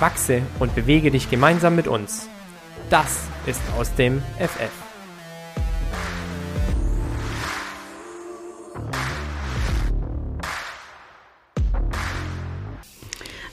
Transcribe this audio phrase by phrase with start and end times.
[0.00, 2.28] Wachse und bewege dich gemeinsam mit uns.
[2.88, 4.70] Das ist aus dem FF.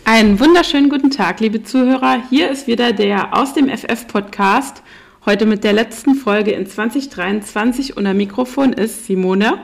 [0.06, 2.24] Einen wunderschönen guten Tag, liebe Zuhörer.
[2.30, 4.82] Hier ist wieder der Aus dem FF Podcast.
[5.26, 9.60] Heute mit der letzten Folge in 2023 und am Mikrofon ist Simone.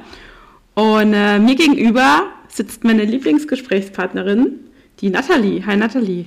[0.74, 4.60] Und äh, mir gegenüber sitzt meine Lieblingsgesprächspartnerin,
[5.00, 5.66] die Nathalie.
[5.66, 6.26] Hi Nathalie.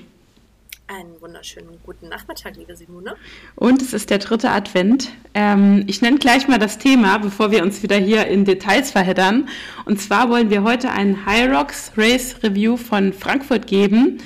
[0.89, 3.17] Einen wunderschönen guten Nachmittag, liebe Simone.
[3.57, 5.11] Und es ist der dritte Advent.
[5.35, 9.49] Ähm, ich nenne gleich mal das Thema, bevor wir uns wieder hier in Details verheddern.
[9.85, 14.19] Und zwar wollen wir heute einen High Rocks Race Review von Frankfurt geben.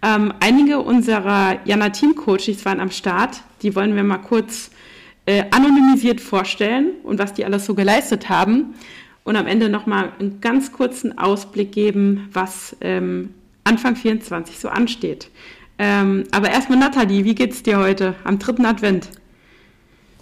[0.00, 3.42] Ähm, einige unserer Jana Team Coaches waren am Start.
[3.60, 4.70] Die wollen wir mal kurz
[5.26, 8.76] äh, anonymisiert vorstellen und was die alles so geleistet haben.
[9.24, 15.30] Und am Ende nochmal einen ganz kurzen Ausblick geben, was ähm, Anfang 24 so ansteht.
[15.78, 19.08] Ähm, aber erstmal Nathalie, wie geht's dir heute am dritten Advent?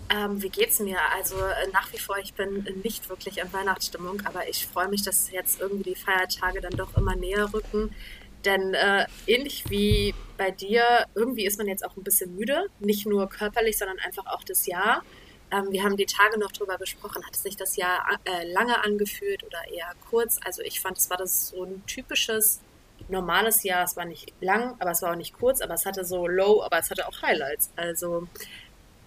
[0.09, 0.99] Ähm, wie geht's mir?
[1.15, 5.03] Also äh, nach wie vor, ich bin nicht wirklich in Weihnachtsstimmung, aber ich freue mich,
[5.03, 7.91] dass jetzt irgendwie die Feiertage dann doch immer näher rücken.
[8.45, 13.07] Denn äh, ähnlich wie bei dir, irgendwie ist man jetzt auch ein bisschen müde, nicht
[13.07, 15.03] nur körperlich, sondern einfach auch das Jahr.
[15.51, 19.43] Ähm, wir haben die Tage noch drüber gesprochen, hat sich das Jahr äh, lange angefühlt
[19.43, 20.39] oder eher kurz?
[20.45, 22.61] Also ich fand, es war das so ein typisches
[23.09, 23.85] normales Jahr.
[23.85, 26.63] Es war nicht lang, aber es war auch nicht kurz, aber es hatte so Low,
[26.63, 27.71] aber es hatte auch Highlights.
[27.77, 28.27] Also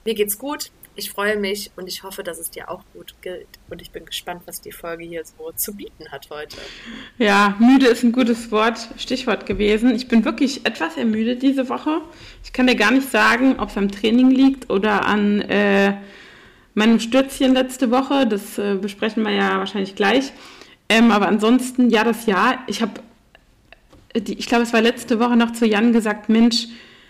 [0.05, 0.72] mir geht's gut.
[0.95, 3.47] Ich freue mich und ich hoffe, dass es dir auch gut gilt.
[3.69, 6.57] Und ich bin gespannt, was die Folge hier so zu bieten hat heute.
[7.17, 9.95] Ja, müde ist ein gutes Wort, Stichwort gewesen.
[9.95, 12.01] Ich bin wirklich etwas ermüdet diese Woche.
[12.44, 15.94] Ich kann dir gar nicht sagen, ob es am Training liegt oder an äh,
[16.73, 18.27] meinem Stürzchen letzte Woche.
[18.27, 20.33] Das äh, besprechen wir ja wahrscheinlich gleich.
[20.89, 22.59] Ähm, aber ansonsten, ja, das Jahr.
[22.67, 23.00] Ich habe
[24.13, 26.67] ich glaube, es war letzte Woche noch zu Jan gesagt, Mensch,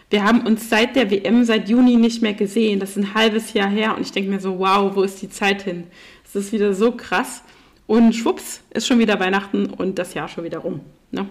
[0.09, 2.79] wir haben uns seit der WM, seit Juni nicht mehr gesehen.
[2.79, 5.29] Das ist ein halbes Jahr her und ich denke mir so, wow, wo ist die
[5.29, 5.87] Zeit hin?
[6.25, 7.43] Es ist wieder so krass.
[7.85, 10.81] Und schwupps, ist schon wieder Weihnachten und das Jahr schon wieder rum.
[11.11, 11.27] Ne?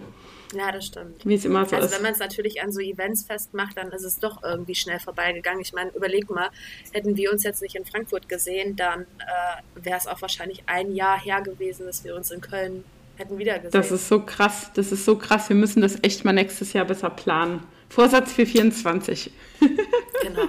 [0.57, 1.25] Ja, das stimmt.
[1.25, 1.95] Wie es immer so also ist.
[1.95, 5.61] wenn man es natürlich an so Events festmacht, dann ist es doch irgendwie schnell vorbeigegangen.
[5.61, 6.49] Ich meine, überleg mal,
[6.93, 10.95] hätten wir uns jetzt nicht in Frankfurt gesehen, dann äh, wäre es auch wahrscheinlich ein
[10.95, 12.85] Jahr her gewesen, dass wir uns in Köln
[13.19, 13.73] hätten wieder gesehen.
[13.73, 15.49] Das ist so krass, das ist so krass.
[15.49, 17.63] Wir müssen das echt mal nächstes Jahr besser planen.
[17.89, 19.31] Vorsatz für 24.
[19.61, 20.43] genau.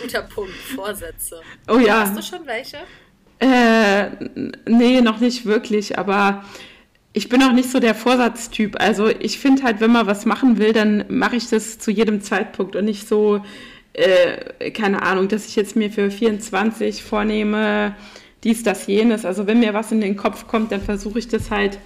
[0.00, 1.40] Guter Punkt, Vorsätze.
[1.68, 2.00] Oh ja.
[2.00, 2.78] Hast du schon welche?
[3.40, 4.10] Äh,
[4.66, 6.44] nee, noch nicht wirklich, aber
[7.12, 8.80] ich bin auch nicht so der Vorsatztyp.
[8.80, 12.20] Also ich finde halt, wenn man was machen will, dann mache ich das zu jedem
[12.20, 13.42] Zeitpunkt und nicht so,
[13.94, 17.96] äh, keine Ahnung, dass ich jetzt mir für 24 vornehme,
[18.44, 19.24] dies, das, jenes.
[19.24, 21.78] Also wenn mir was in den Kopf kommt, dann versuche ich das halt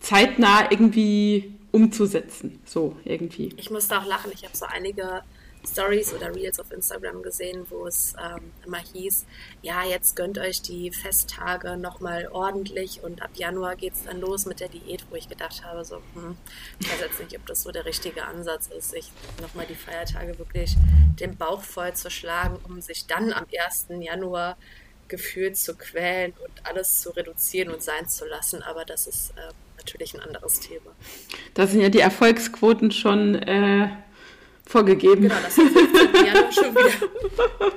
[0.00, 2.60] zeitnah irgendwie umzusetzen.
[2.64, 3.54] So irgendwie.
[3.56, 4.32] Ich musste auch lachen.
[4.34, 5.22] Ich habe so einige
[5.66, 9.26] Stories oder Reels auf Instagram gesehen, wo es ähm, immer hieß,
[9.62, 14.46] ja, jetzt gönnt euch die Festtage nochmal ordentlich und ab Januar geht es dann los
[14.46, 16.36] mit der Diät, wo ich gedacht habe, so, hm,
[16.80, 20.38] ich weiß jetzt nicht, ob das so der richtige Ansatz ist, sich nochmal die Feiertage
[20.38, 20.76] wirklich
[21.20, 23.88] den Bauch voll zu schlagen, um sich dann am 1.
[24.00, 24.56] Januar
[25.10, 28.62] gefühlt zu quälen und alles zu reduzieren und sein zu lassen.
[28.62, 30.92] Aber das ist äh, natürlich ein anderes Thema.
[31.52, 33.90] Da sind ja die Erfolgsquoten schon äh,
[34.66, 35.22] vorgegeben.
[35.22, 35.76] Genau, das heißt,
[36.26, 37.72] ja schon wieder,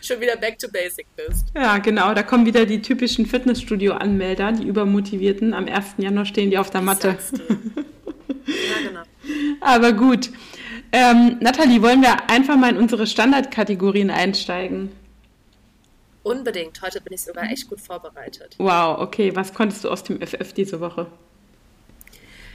[0.00, 1.46] schon wieder back to basic bist.
[1.54, 2.14] Ja, genau.
[2.14, 5.52] Da kommen wieder die typischen Fitnessstudio-Anmelder, die übermotivierten.
[5.52, 5.94] Am 1.
[5.98, 7.18] Januar stehen die auf der Matte.
[7.36, 9.02] ja, genau.
[9.60, 10.30] Aber gut.
[10.92, 14.90] Ähm, Nathalie, wollen wir einfach mal in unsere Standardkategorien einsteigen?
[16.22, 16.80] Unbedingt.
[16.82, 18.54] Heute bin ich sogar echt gut vorbereitet.
[18.58, 19.34] Wow, okay.
[19.34, 21.06] Was konntest du aus dem FF diese Woche?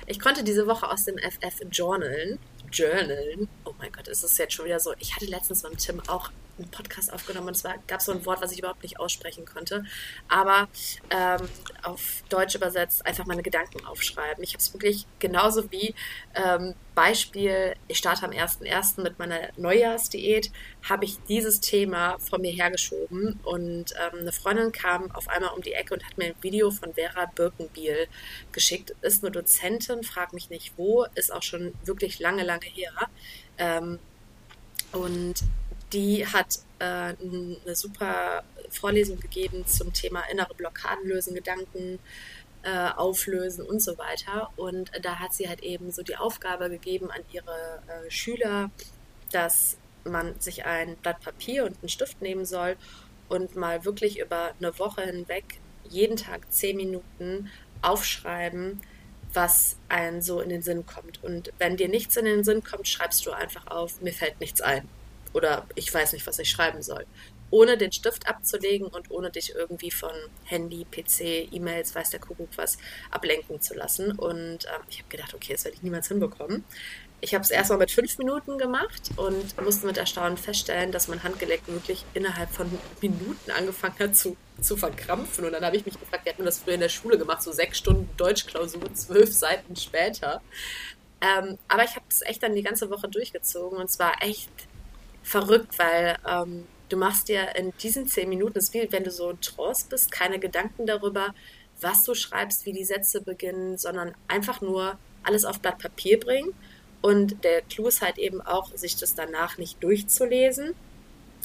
[0.07, 2.38] Ich konnte diese Woche aus dem FF journalen.
[2.71, 3.47] Journalen.
[3.63, 4.94] Oh mein Gott, ist es jetzt schon wieder so.
[5.00, 8.42] Ich hatte letztens mit Tim auch einen Podcast aufgenommen und es gab so ein Wort,
[8.42, 9.84] was ich überhaupt nicht aussprechen konnte.
[10.28, 10.68] Aber
[11.10, 11.48] ähm,
[11.84, 14.44] auf Deutsch übersetzt einfach meine Gedanken aufschreiben.
[14.44, 15.94] Ich habe es wirklich genauso wie
[16.34, 19.02] ähm, Beispiel, ich starte am 1.1.
[19.02, 20.52] mit meiner Neujahrsdiät,
[20.88, 25.62] habe ich dieses Thema vor mir hergeschoben und ähm, eine Freundin kam auf einmal um
[25.62, 28.08] die Ecke und hat mir ein Video von Vera Birkenbiel
[28.54, 28.96] geschickt.
[29.01, 32.94] Ist eine Dozentin, frag mich nicht wo, ist auch schon wirklich lange, lange her.
[33.58, 34.00] Ähm,
[34.94, 35.36] Und
[35.95, 42.00] die hat äh, eine super Vorlesung gegeben zum Thema innere Blockaden lösen, Gedanken
[42.63, 44.50] äh, auflösen und so weiter.
[44.57, 48.69] Und da hat sie halt eben so die Aufgabe gegeben an ihre äh, Schüler,
[49.31, 52.75] dass man sich ein Blatt Papier und einen Stift nehmen soll
[53.30, 57.50] und mal wirklich über eine Woche hinweg jeden Tag zehn Minuten
[57.81, 58.81] aufschreiben,
[59.33, 61.24] was einem so in den Sinn kommt.
[61.24, 64.59] Und wenn dir nichts in den Sinn kommt, schreibst du einfach auf, mir fällt nichts
[64.59, 64.89] ein.
[65.36, 67.06] Oder ich weiß nicht, was ich schreiben soll.
[67.52, 70.14] Ohne den Stift abzulegen und ohne dich irgendwie von
[70.46, 72.78] Handy, PC, E-Mails, weiß der Kuckuck was,
[73.12, 74.14] ablenken zu lassen.
[74.14, 76.64] Und ähm, ich habe gedacht, okay, das werde ich niemals hinbekommen.
[77.20, 81.22] Ich habe es erstmal mit fünf Minuten gemacht und musste mit Erstaunen feststellen, dass mein
[81.22, 82.72] Handgelenk wirklich innerhalb von
[83.02, 85.44] Minuten angefangen hat zu, zu verkrampfen.
[85.44, 87.52] Und dann habe ich mich gefragt, wir hatten das früher in der Schule gemacht, so
[87.52, 90.42] sechs Stunden Deutschklausur, zwölf Seiten später.
[91.20, 94.50] Ähm, aber ich habe es echt dann die ganze Woche durchgezogen und es war echt
[95.25, 99.12] verrückt, weil ähm, du machst dir in diesen zehn Minuten, es ist wie wenn du
[99.12, 101.33] so in Trance bist, keine Gedanken darüber,
[101.81, 106.54] was du schreibst, wie die Sätze beginnen, sondern einfach nur alles auf Blatt Papier bringen
[107.06, 110.74] und der Clou ist halt eben auch, sich das danach nicht durchzulesen,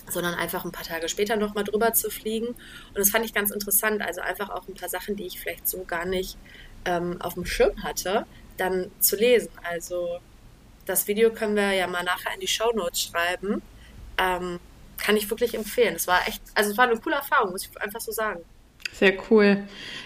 [0.09, 2.47] sondern einfach ein paar Tage später nochmal drüber zu fliegen.
[2.47, 4.01] Und das fand ich ganz interessant.
[4.01, 6.39] Also einfach auch ein paar Sachen, die ich vielleicht so gar nicht
[6.87, 8.25] ähm, auf dem Schirm hatte,
[8.57, 9.51] dann zu lesen.
[9.63, 10.21] Also
[10.87, 13.61] das Video können wir ja mal nachher in die Show Notes schreiben.
[14.21, 14.61] Ähm,
[14.99, 15.95] kann ich wirklich empfehlen.
[15.97, 18.41] Es war echt, also es war eine coole Erfahrung, muss ich einfach so sagen.
[18.93, 19.65] Sehr cool.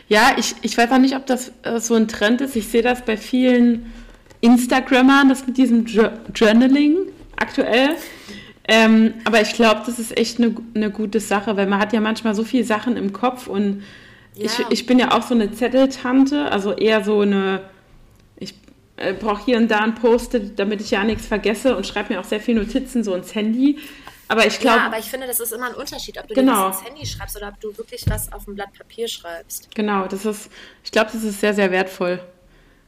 [0.08, 2.54] Ja, ich, ich weiß auch nicht, ob das äh, so ein Trend ist.
[2.54, 3.92] Ich sehe das bei vielen
[4.40, 6.98] Instagrammern, das mit diesem Journaling
[7.36, 7.96] aktuell.
[8.66, 12.00] Ähm, aber ich glaube, das ist echt eine, eine gute Sache, weil man hat ja
[12.00, 13.82] manchmal so viele Sachen im Kopf und
[14.34, 14.46] ja.
[14.46, 17.60] ich, ich bin ja auch so eine Zetteltante, also eher so eine,
[18.36, 18.54] ich
[18.96, 22.20] äh, brauche hier und da ein Post-it, damit ich ja nichts vergesse und schreibe mir
[22.20, 23.78] auch sehr viele Notizen so ins Handy.
[24.28, 24.78] Aber ich glaube.
[24.78, 26.68] Ja, aber ich finde, das ist immer ein Unterschied, ob du genau.
[26.68, 29.74] ins Handy schreibst oder ob du wirklich was auf ein Blatt Papier schreibst.
[29.74, 30.50] Genau, das ist,
[30.82, 32.20] ich glaube, das ist sehr, sehr wertvoll.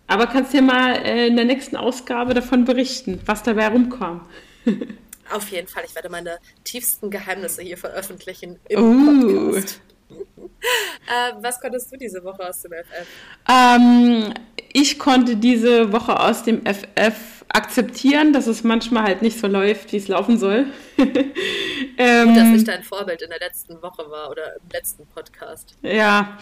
[0.06, 4.26] Aber kannst ja mal äh, in der nächsten Ausgabe davon berichten, was dabei rumkam.
[5.32, 5.82] Auf jeden Fall.
[5.84, 9.50] Ich werde meine tiefsten Geheimnisse hier veröffentlichen im uh.
[9.50, 9.80] Podcast.
[10.10, 13.06] äh, was konntest du diese Woche aus dem FF?
[13.48, 14.32] Ähm,
[14.76, 19.90] ich konnte diese Woche aus dem FF akzeptieren, dass es manchmal halt nicht so läuft,
[19.92, 20.66] wie es laufen soll.
[21.96, 25.74] ähm, dass ich dein Vorbild in der letzten Woche war oder im letzten Podcast.
[25.80, 26.36] Ja,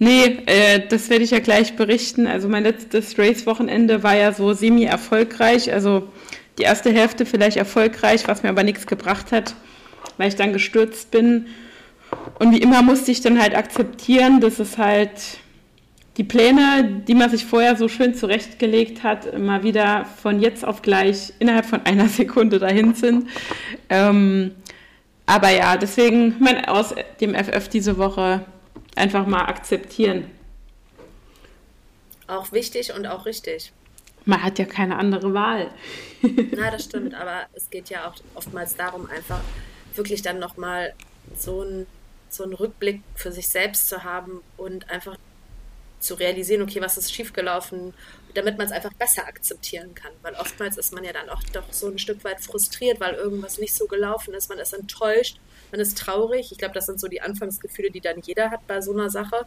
[0.00, 2.26] Nee, äh, das werde ich ja gleich berichten.
[2.26, 5.72] Also mein letztes Race-Wochenende war ja so semi-erfolgreich.
[5.72, 6.08] Also
[6.58, 9.54] die erste Hälfte vielleicht erfolgreich, was mir aber nichts gebracht hat,
[10.16, 11.46] weil ich dann gestürzt bin.
[12.40, 15.38] Und wie immer musste ich dann halt akzeptieren, dass es halt
[16.16, 20.82] die Pläne, die man sich vorher so schön zurechtgelegt hat, immer wieder von jetzt auf
[20.82, 23.28] gleich innerhalb von einer Sekunde dahin sind.
[23.88, 24.54] Ähm,
[25.26, 28.44] aber ja, deswegen mein aus dem FF diese Woche
[28.94, 30.30] einfach mal akzeptieren.
[32.26, 33.72] Auch wichtig und auch richtig.
[34.24, 35.70] Man hat ja keine andere Wahl.
[36.22, 39.40] Na, das stimmt, aber es geht ja auch oftmals darum, einfach
[39.94, 40.94] wirklich dann nochmal
[41.36, 41.86] so einen
[42.28, 45.16] so einen Rückblick für sich selbst zu haben und einfach
[46.04, 47.94] zu realisieren, okay, was ist schiefgelaufen,
[48.34, 50.12] damit man es einfach besser akzeptieren kann.
[50.22, 53.58] Weil oftmals ist man ja dann auch doch so ein Stück weit frustriert, weil irgendwas
[53.58, 55.38] nicht so gelaufen ist, man ist enttäuscht
[55.74, 56.52] man ist traurig.
[56.52, 59.44] Ich glaube, das sind so die Anfangsgefühle, die dann jeder hat bei so einer Sache.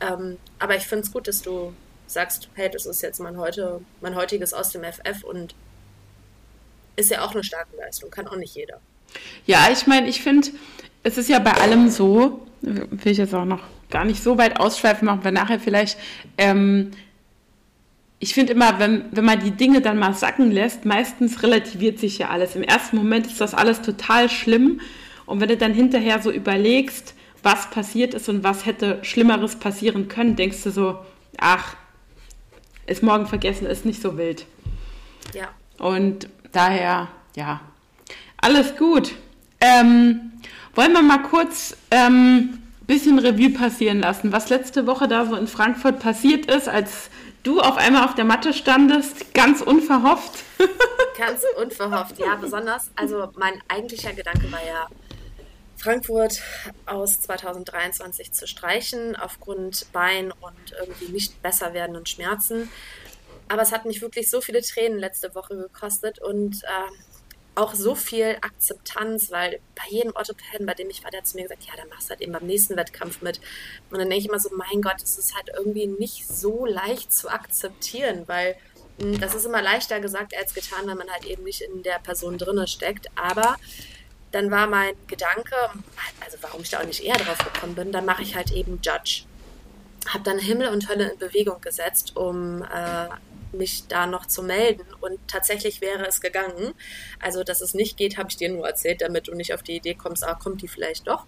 [0.00, 1.72] Ähm, aber ich finde es gut, dass du
[2.08, 5.54] sagst, hey, das ist jetzt mein, heute, mein heutiges aus dem FF und
[6.96, 8.80] ist ja auch eine starke Leistung, kann auch nicht jeder.
[9.46, 10.48] Ja, ich meine, ich finde,
[11.04, 14.58] es ist ja bei allem so, will ich jetzt auch noch gar nicht so weit
[14.58, 15.98] ausschweifen, machen wir nachher vielleicht.
[16.38, 16.90] Ähm,
[18.18, 22.18] ich finde immer, wenn, wenn man die Dinge dann mal sacken lässt, meistens relativiert sich
[22.18, 22.54] ja alles.
[22.54, 24.80] Im ersten Moment ist das alles total schlimm
[25.26, 30.08] und wenn du dann hinterher so überlegst, was passiert ist und was hätte Schlimmeres passieren
[30.08, 30.98] können, denkst du so,
[31.38, 31.76] ach,
[32.86, 34.44] ist morgen vergessen, ist nicht so wild.
[35.32, 35.48] Ja.
[35.78, 37.60] Und daher, ja,
[38.36, 39.12] alles gut.
[39.60, 40.32] Ähm,
[40.74, 42.59] wollen wir mal kurz ähm,
[42.90, 47.08] bisschen Revue passieren lassen, was letzte Woche da so in Frankfurt passiert ist, als
[47.44, 50.42] du auf einmal auf der Matte standest, ganz unverhofft.
[51.16, 52.90] ganz unverhofft, ja, besonders.
[52.96, 54.88] Also mein eigentlicher Gedanke war ja,
[55.76, 56.42] Frankfurt
[56.84, 62.68] aus 2023 zu streichen aufgrund Bein und irgendwie nicht besser werdenden Schmerzen.
[63.46, 67.09] Aber es hat mich wirklich so viele Tränen letzte Woche gekostet und äh,
[67.54, 71.36] auch so viel Akzeptanz, weil bei jedem Orthopäden, bei dem ich war, der hat zu
[71.36, 73.40] mir gesagt, ja, dann machst du halt eben beim nächsten Wettkampf mit.
[73.90, 77.12] Und dann denke ich immer so, mein Gott, es ist halt irgendwie nicht so leicht
[77.12, 78.56] zu akzeptieren, weil
[79.00, 81.98] hm, das ist immer leichter gesagt als getan, wenn man halt eben nicht in der
[81.98, 83.08] Person drinne steckt.
[83.16, 83.56] Aber
[84.32, 85.56] dann war mein Gedanke,
[86.24, 88.80] also warum ich da auch nicht eher drauf gekommen bin, dann mache ich halt eben
[88.82, 89.24] Judge.
[90.08, 93.08] Habe dann Himmel und Hölle in Bewegung gesetzt, um äh,
[93.52, 94.86] mich da noch zu melden.
[95.00, 96.74] Und tatsächlich wäre es gegangen.
[97.20, 99.76] Also, dass es nicht geht, habe ich dir nur erzählt, damit du nicht auf die
[99.76, 101.26] Idee kommst, ah, kommt die vielleicht doch.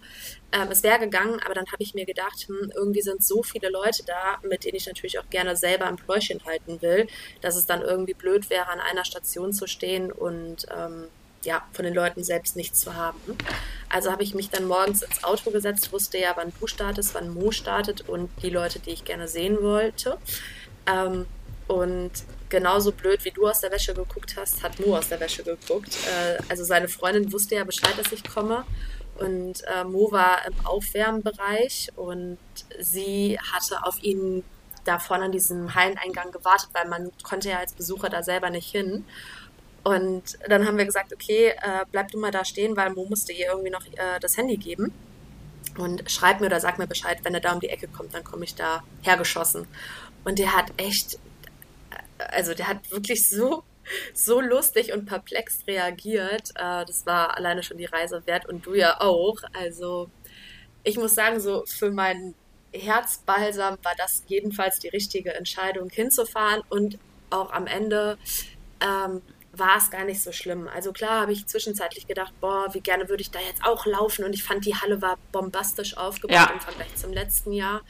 [0.52, 3.70] Ähm, es wäre gegangen, aber dann habe ich mir gedacht, hm, irgendwie sind so viele
[3.70, 7.06] Leute da, mit denen ich natürlich auch gerne selber ein Pläuschen halten will,
[7.40, 11.08] dass es dann irgendwie blöd wäre, an einer Station zu stehen und ähm,
[11.44, 13.20] ja, von den Leuten selbst nichts zu haben.
[13.88, 17.32] Also habe ich mich dann morgens ins Auto gesetzt, wusste ja, wann du startest, wann
[17.32, 20.18] Mo startet und die Leute, die ich gerne sehen wollte.
[20.86, 21.26] Ähm,
[21.68, 22.10] und
[22.48, 25.96] genauso blöd wie du aus der Wäsche geguckt hast, hat Mo aus der Wäsche geguckt.
[26.06, 28.64] Äh, also seine Freundin wusste ja Bescheid, dass ich komme.
[29.18, 32.38] Und äh, Mo war im Aufwärmbereich und
[32.80, 34.42] sie hatte auf ihn
[34.84, 38.70] da vorne an diesem Halleneingang gewartet, weil man konnte ja als Besucher da selber nicht
[38.70, 39.04] hin.
[39.84, 43.32] Und dann haben wir gesagt, okay, äh, bleib du mal da stehen, weil Mo musste
[43.32, 44.92] ihr irgendwie noch äh, das Handy geben.
[45.78, 48.24] Und schreib mir oder sag mir Bescheid, wenn er da um die Ecke kommt, dann
[48.24, 49.66] komme ich da hergeschossen.
[50.24, 51.18] Und der hat echt
[52.30, 53.64] also der hat wirklich so,
[54.14, 56.50] so lustig und perplex reagiert.
[56.54, 59.38] Äh, das war alleine schon die Reise wert und du ja auch.
[59.52, 60.10] Also
[60.84, 62.34] ich muss sagen, so für meinen
[62.72, 66.98] Herzbalsam war das jedenfalls die richtige Entscheidung hinzufahren und
[67.30, 68.18] auch am Ende
[68.80, 70.68] ähm, war es gar nicht so schlimm.
[70.68, 74.24] Also klar habe ich zwischenzeitlich gedacht, boah, wie gerne würde ich da jetzt auch laufen
[74.24, 76.50] und ich fand, die Halle war bombastisch aufgebaut ja.
[76.52, 77.82] im Vergleich zum letzten Jahr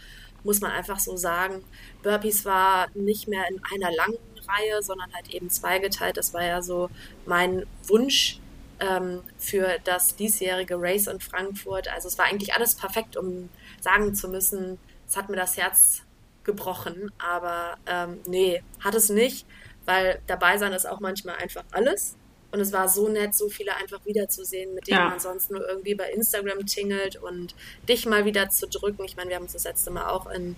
[0.45, 1.65] muss man einfach so sagen.
[2.03, 4.19] Burpees war nicht mehr in einer langen
[4.49, 6.17] Reihe, sondern halt eben zweigeteilt.
[6.17, 6.91] Das war ja so
[7.27, 8.41] mein Wunsch
[8.81, 11.89] ähm, für das diesjährige Race in Frankfurt.
[11.89, 13.49] Also es war eigentlich alles perfekt, um
[13.81, 16.03] sagen zu müssen, es hat mir das Herz
[16.45, 17.11] gebrochen.
[17.19, 19.47] Aber ähm, nee, hat es nicht,
[19.85, 22.17] weil dabei sein ist auch manchmal einfach alles.
[22.52, 25.09] Und es war so nett, so viele einfach wiederzusehen, mit denen ja.
[25.09, 27.54] man sonst nur irgendwie bei Instagram tingelt und
[27.88, 29.04] dich mal wieder zu drücken.
[29.04, 30.56] Ich meine, wir haben uns das letzte Mal auch in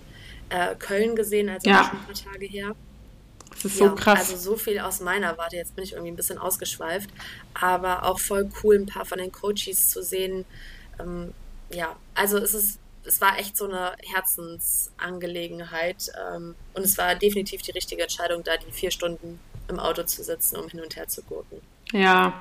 [0.49, 1.85] äh, Köln gesehen, also ja.
[1.85, 2.75] schon ein paar Tage her.
[3.49, 4.19] Das ist so ja, krass.
[4.19, 5.55] Also so viel aus meiner Warte.
[5.55, 7.09] Jetzt bin ich irgendwie ein bisschen ausgeschweift.
[7.53, 10.43] Aber auch voll cool, ein paar von den Coaches zu sehen.
[10.99, 11.33] Ähm,
[11.71, 16.11] ja, also es ist es war echt so eine Herzensangelegenheit.
[16.19, 20.23] Ähm, und es war definitiv die richtige Entscheidung, da die vier Stunden im Auto zu
[20.23, 21.61] sitzen, um hin und her zu gurken.
[21.91, 22.33] Ja,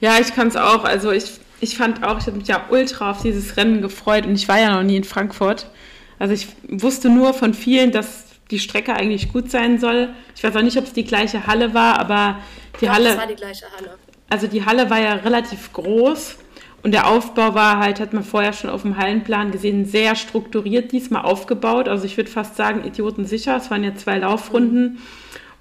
[0.00, 0.84] ja, ich kann es auch.
[0.84, 1.24] Also ich,
[1.60, 4.58] ich fand auch, ich habe mich ja ultra auf dieses Rennen gefreut und ich war
[4.58, 5.70] ja noch nie in Frankfurt.
[6.18, 10.10] Also ich wusste nur von vielen, dass die Strecke eigentlich gut sein soll.
[10.36, 12.38] Ich weiß auch nicht, ob es die gleiche Halle war, aber
[12.80, 13.10] die Doch, Halle.
[13.10, 13.96] Es war die gleiche Halle.
[14.28, 16.36] Also die Halle war ja relativ groß
[16.82, 20.90] und der Aufbau war halt, hat man vorher schon auf dem Hallenplan gesehen, sehr strukturiert
[20.90, 21.88] diesmal aufgebaut.
[21.88, 23.56] Also ich würde fast sagen, Idioten sicher.
[23.56, 24.98] Es waren ja zwei Laufrunden.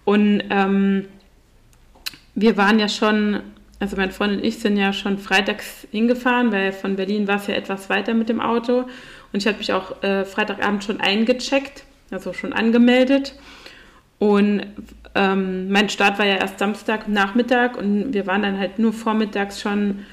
[0.03, 1.07] Und ähm,
[2.35, 3.41] wir waren ja schon,
[3.79, 7.47] also mein Freund und ich sind ja schon freitags hingefahren, weil von Berlin war es
[7.47, 8.85] ja etwas weiter mit dem Auto.
[9.33, 13.35] Und ich habe mich auch äh, Freitagabend schon eingecheckt, also schon angemeldet.
[14.19, 14.63] Und
[15.15, 19.59] ähm, mein Start war ja erst Samstag Nachmittag und wir waren dann halt nur vormittags
[19.59, 20.05] schon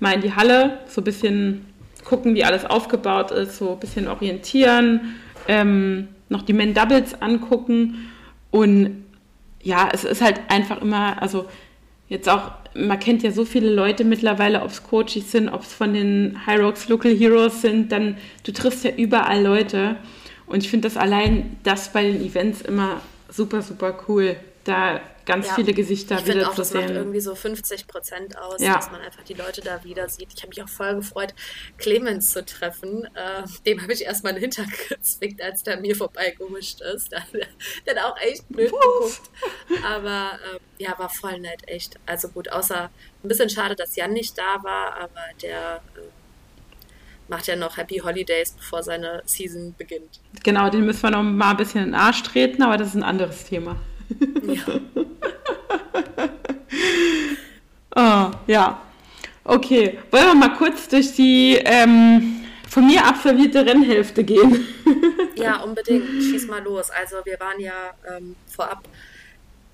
[0.00, 1.64] mal in die Halle, so ein bisschen
[2.04, 5.14] gucken, wie alles aufgebaut ist, so ein bisschen orientieren,
[5.48, 8.10] ähm, noch die Men Doubles angucken
[8.50, 9.04] und
[9.62, 11.46] ja, es ist halt einfach immer, also
[12.08, 15.72] jetzt auch, man kennt ja so viele Leute mittlerweile, ob es Coaches sind, ob es
[15.72, 19.96] von den High Rocks Local Heroes sind, dann du triffst ja überall Leute.
[20.46, 25.46] Und ich finde das allein, das bei den Events immer super, super cool da ganz
[25.48, 25.54] ja.
[25.54, 26.80] viele Gesichter ich wieder auch, zu sehen.
[26.80, 28.74] Das macht irgendwie so 50 Prozent aus, ja.
[28.74, 30.28] dass man einfach die Leute da wieder sieht.
[30.34, 31.34] Ich habe mich auch voll gefreut,
[31.78, 33.04] Clemens zu treffen.
[33.14, 37.12] Äh, dem habe ich erstmal einen Hintern gezwickt, als der mir vorbeigemischt ist.
[37.12, 37.22] Der,
[37.86, 39.30] der hat auch echt blöd geguckt.
[39.84, 41.98] Aber äh, ja, war voll nett, echt.
[42.06, 42.90] Also gut, außer
[43.22, 46.00] ein bisschen schade, dass Jan nicht da war, aber der äh,
[47.28, 50.20] macht ja noch Happy Holidays, bevor seine Season beginnt.
[50.42, 52.94] Genau, den müssen wir noch mal ein bisschen in den Arsch treten, aber das ist
[52.94, 53.76] ein anderes Thema.
[54.42, 54.80] Ja.
[57.96, 58.82] oh, ja.
[59.44, 64.66] Okay, wollen wir mal kurz durch die ähm, von mir absolvierte Rennhälfte gehen?
[65.36, 66.04] ja, unbedingt.
[66.22, 66.90] Schieß mal los.
[66.90, 68.88] Also wir waren ja ähm, vorab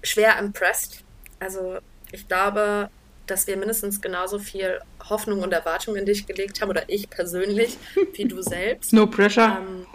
[0.02, 1.04] schwer impressed.
[1.38, 1.78] Also
[2.10, 2.90] ich glaube,
[3.26, 7.78] dass wir mindestens genauso viel Hoffnung und Erwartung in dich gelegt haben, oder ich persönlich,
[8.14, 8.92] wie du selbst.
[8.92, 9.58] No pressure.
[9.60, 9.86] Ähm,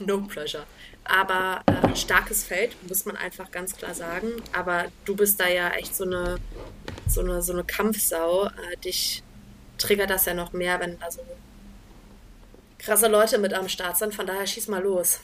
[0.06, 0.64] no pressure.
[1.04, 4.28] Aber äh, starkes Feld, muss man einfach ganz klar sagen.
[4.52, 6.36] Aber du bist da ja echt so eine,
[7.06, 8.46] so eine, so eine Kampfsau.
[8.46, 9.22] Äh, dich
[9.78, 11.20] triggert das ja noch mehr, wenn da so
[12.78, 14.14] krasse Leute mit am Start sind.
[14.14, 15.20] Von daher schieß mal los.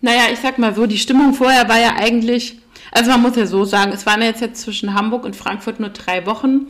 [0.00, 2.58] Naja, ich sag mal so, die Stimmung vorher war ja eigentlich,
[2.90, 5.90] also man muss ja so sagen, es waren jetzt, jetzt zwischen Hamburg und Frankfurt nur
[5.90, 6.66] drei Wochen.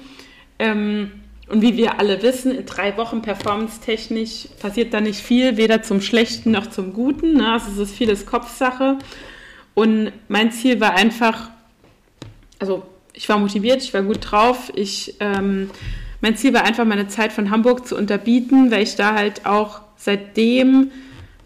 [0.61, 5.83] Ähm, und wie wir alle wissen, in drei Wochen performance-technisch passiert da nicht viel, weder
[5.83, 7.35] zum Schlechten noch zum Guten.
[7.35, 7.53] Ne?
[7.53, 8.99] Also es ist vieles Kopfsache.
[9.75, 11.51] Und mein Ziel war einfach,
[12.59, 14.73] also ich war motiviert, ich war gut drauf.
[14.75, 15.71] Ich, ähm,
[16.23, 19.83] mein Ziel war einfach, meine Zeit von Hamburg zu unterbieten, weil ich da halt auch
[19.97, 20.91] seitdem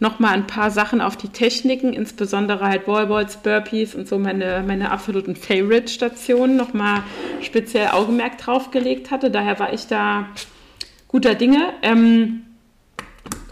[0.01, 4.91] nochmal ein paar Sachen auf die Techniken, insbesondere halt Wallballs, Burpees und so meine, meine
[4.91, 7.03] absoluten Favorite-Stationen nochmal
[7.43, 9.31] speziell Augenmerk draufgelegt hatte.
[9.31, 10.27] Daher war ich da
[11.09, 11.73] guter Dinge.
[11.83, 12.43] Ähm,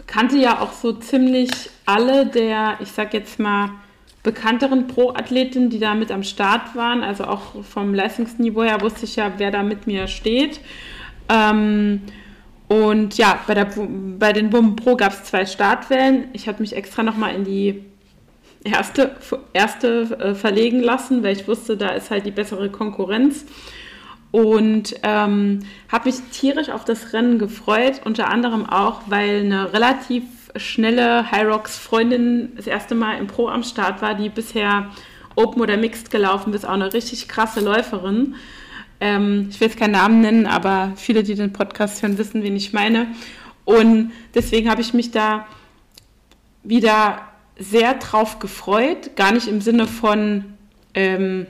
[0.05, 1.49] kannte ja auch so ziemlich
[1.85, 3.71] alle der, ich sag jetzt mal,
[4.23, 7.03] bekannteren Pro-Athleten, die da mit am Start waren.
[7.03, 10.59] Also auch vom Leistungsniveau her wusste ich ja, wer da mit mir steht.
[11.29, 12.01] Ähm,
[12.67, 13.67] und ja, bei, der,
[14.19, 16.29] bei den Bum Pro gab es zwei Startwellen.
[16.33, 17.85] Ich habe mich extra nochmal in die
[18.63, 19.15] erste,
[19.53, 23.45] erste äh, verlegen lassen, weil ich wusste, da ist halt die bessere Konkurrenz.
[24.31, 25.59] Und ähm,
[25.89, 30.23] habe mich tierisch auf das Rennen gefreut, unter anderem auch, weil eine relativ
[30.57, 34.89] schnelle High Rocks Freundin das erste Mal im Pro am Start war, die bisher
[35.35, 38.35] Open oder Mixed gelaufen ist, auch eine richtig krasse Läuferin.
[38.99, 42.55] Ähm, ich will jetzt keinen Namen nennen, aber viele, die den Podcast hören, wissen, wen
[42.55, 43.07] ich meine.
[43.65, 45.45] Und deswegen habe ich mich da
[46.63, 47.21] wieder
[47.59, 49.15] sehr drauf gefreut.
[49.15, 50.45] Gar nicht im Sinne von
[50.93, 51.47] ähm,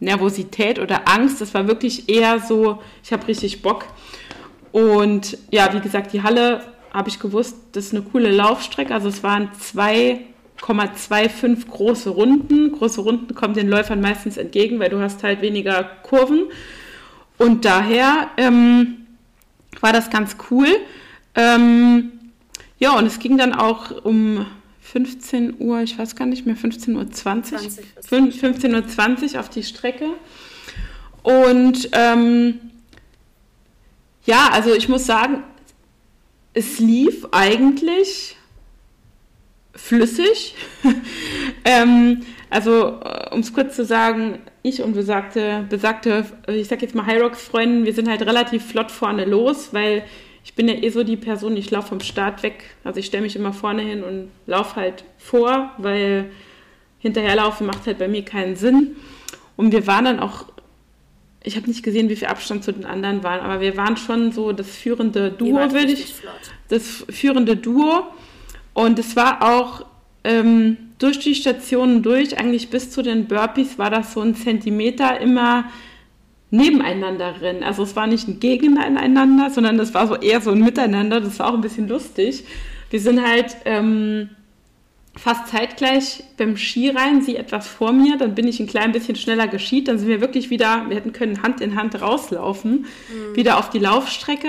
[0.00, 1.40] Nervosität oder Angst.
[1.40, 3.86] Das war wirklich eher so, ich habe richtig Bock.
[4.72, 8.94] Und ja, wie gesagt, die Halle habe ich gewusst, das ist eine coole Laufstrecke.
[8.94, 10.20] Also es waren zwei
[10.60, 12.72] 0,25 große Runden.
[12.72, 16.44] Große Runden kommen den Läufern meistens entgegen, weil du hast halt weniger Kurven.
[17.38, 19.06] Und daher ähm,
[19.80, 20.68] war das ganz cool.
[21.34, 22.12] Ähm,
[22.78, 24.46] ja, und es ging dann auch um
[24.80, 30.10] 15 Uhr, ich weiß gar nicht mehr, 15.20 Uhr 20, 15.20 Uhr auf die Strecke.
[31.22, 32.60] Und ähm,
[34.24, 35.42] ja, also ich muss sagen,
[36.52, 38.36] es lief eigentlich
[39.74, 40.54] flüssig.
[41.64, 46.94] ähm, also, äh, um es kurz zu sagen, ich und besagte, besagte ich sag jetzt
[46.94, 50.04] mal Hyrox-Freundin, wir sind halt relativ flott vorne los, weil
[50.44, 52.64] ich bin ja eh so die Person, ich laufe vom Start weg.
[52.84, 56.30] Also ich stelle mich immer vorne hin und laufe halt vor, weil
[56.98, 58.96] hinterherlaufen macht halt bei mir keinen Sinn.
[59.56, 60.46] Und wir waren dann auch,
[61.42, 64.32] ich habe nicht gesehen, wie viel Abstand zu den anderen waren, aber wir waren schon
[64.32, 66.14] so das führende Duo, würde ich.
[66.14, 66.32] Flott.
[66.68, 68.04] Das führende Duo.
[68.74, 69.86] Und es war auch
[70.24, 75.20] ähm, durch die Stationen durch, eigentlich bis zu den Burpees, war das so ein Zentimeter
[75.20, 75.64] immer
[76.50, 77.64] nebeneinander rennen.
[77.64, 81.20] Also es war nicht ein Gegeneinander, sondern das war so eher so ein Miteinander.
[81.20, 82.44] Das war auch ein bisschen lustig.
[82.90, 84.30] Wir sind halt ähm,
[85.16, 89.46] fast zeitgleich beim Skirein, sie etwas vor mir, dann bin ich ein klein bisschen schneller
[89.46, 93.36] geschied, dann sind wir wirklich wieder, wir hätten können Hand in Hand rauslaufen, mhm.
[93.36, 94.48] wieder auf die Laufstrecke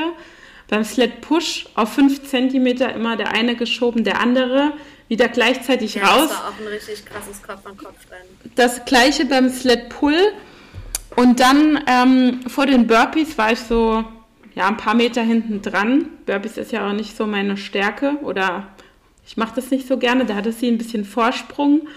[0.67, 4.73] beim Sled Push auf 5 cm immer der eine geschoben, der andere
[5.07, 6.29] wieder gleichzeitig ja, raus.
[6.29, 8.53] Das war auch ein richtig krasses Kopf-an-Kopf-Rennen.
[8.55, 10.17] Das gleiche beim Sled Pull.
[11.15, 14.03] Und dann ähm, vor den Burpees war ich so
[14.55, 16.09] ja, ein paar Meter hinten dran.
[16.25, 18.67] Burpees ist ja auch nicht so meine Stärke oder
[19.25, 20.25] ich mache das nicht so gerne.
[20.25, 21.87] Da hatte sie ein bisschen Vorsprung.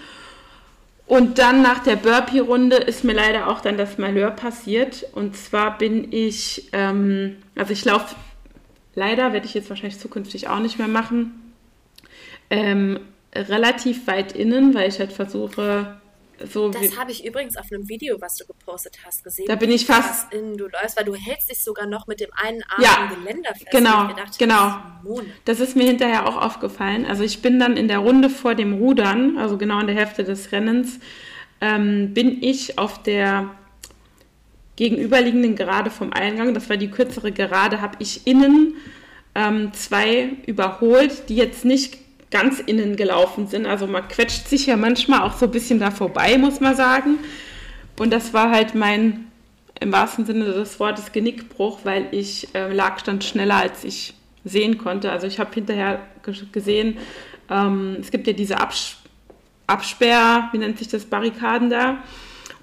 [1.05, 5.07] Und dann nach der Burpee-Runde ist mir leider auch dann das Malheur passiert.
[5.13, 8.15] Und zwar bin ich, ähm, also ich laufe
[8.99, 11.53] leider werde ich jetzt wahrscheinlich zukünftig auch nicht mehr machen,
[12.49, 12.99] ähm,
[13.33, 15.99] relativ weit innen, weil ich halt versuche,
[16.45, 16.69] so.
[16.69, 19.45] Das habe ich übrigens auf einem Video, was du gepostet hast, gesehen.
[19.47, 20.31] Da bin ich fast.
[20.33, 23.23] Innen du läufst, weil du hältst dich sogar noch mit dem einen Arm ja, im
[23.23, 23.71] Geländer fest.
[23.71, 24.77] Genau, gedacht, genau.
[25.43, 27.05] Das ist mir hinterher auch aufgefallen.
[27.05, 30.23] Also ich bin dann in der Runde vor dem Rudern, also genau in der Hälfte
[30.23, 30.99] des Rennens,
[31.59, 33.49] ähm, bin ich auf der
[34.79, 38.75] gegenüberliegenden Gerade vom Eingang, das war die kürzere Gerade, habe ich innen
[39.35, 41.97] ähm, zwei überholt, die jetzt nicht
[42.31, 43.65] ganz innen gelaufen sind.
[43.65, 47.17] Also man quetscht sich ja manchmal auch so ein bisschen da vorbei, muss man sagen.
[47.97, 49.27] Und das war halt mein,
[49.81, 54.13] im wahrsten Sinne des Wortes, Genickbruch, weil ich äh, lag stand schneller, als ich
[54.45, 55.11] sehen konnte.
[55.11, 55.99] Also ich habe hinterher
[56.53, 56.97] gesehen,
[57.49, 58.95] ähm, es gibt ja diese Abs
[59.67, 62.01] Absperr, wie nennt sich das, Barrikaden da.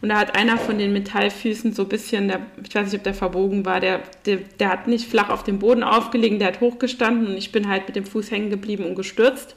[0.02, 3.04] Und da hat einer von den Metallfüßen so ein bisschen, der, ich weiß nicht, ob
[3.04, 6.60] der verbogen war, der, der, der hat nicht flach auf dem Boden aufgelegen, der hat
[6.60, 9.56] hochgestanden und ich bin halt mit dem Fuß hängen geblieben und gestürzt.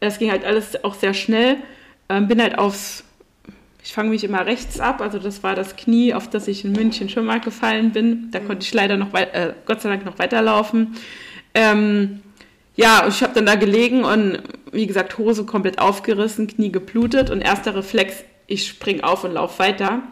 [0.00, 1.56] Es ging halt alles auch sehr schnell.
[2.08, 3.04] Ähm, bin halt aufs,
[3.82, 6.72] ich fange mich immer rechts ab, also das war das Knie, auf das ich in
[6.72, 8.30] München schon mal gefallen bin.
[8.32, 10.96] Da konnte ich leider noch, äh, Gott sei Dank noch weiterlaufen.
[11.54, 12.20] Ähm,
[12.74, 14.42] ja, ich habe dann da gelegen und
[14.72, 19.58] wie gesagt, Hose komplett aufgerissen, Knie geblutet und erster Reflex, ich spring auf und lauf
[19.58, 20.02] weiter,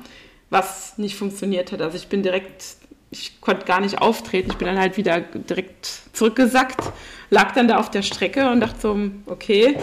[0.50, 1.82] was nicht funktioniert hat.
[1.82, 2.76] Also ich bin direkt,
[3.10, 6.92] ich konnte gar nicht auftreten, ich bin dann halt wieder direkt zurückgesackt,
[7.30, 9.76] lag dann da auf der Strecke und dachte so, okay.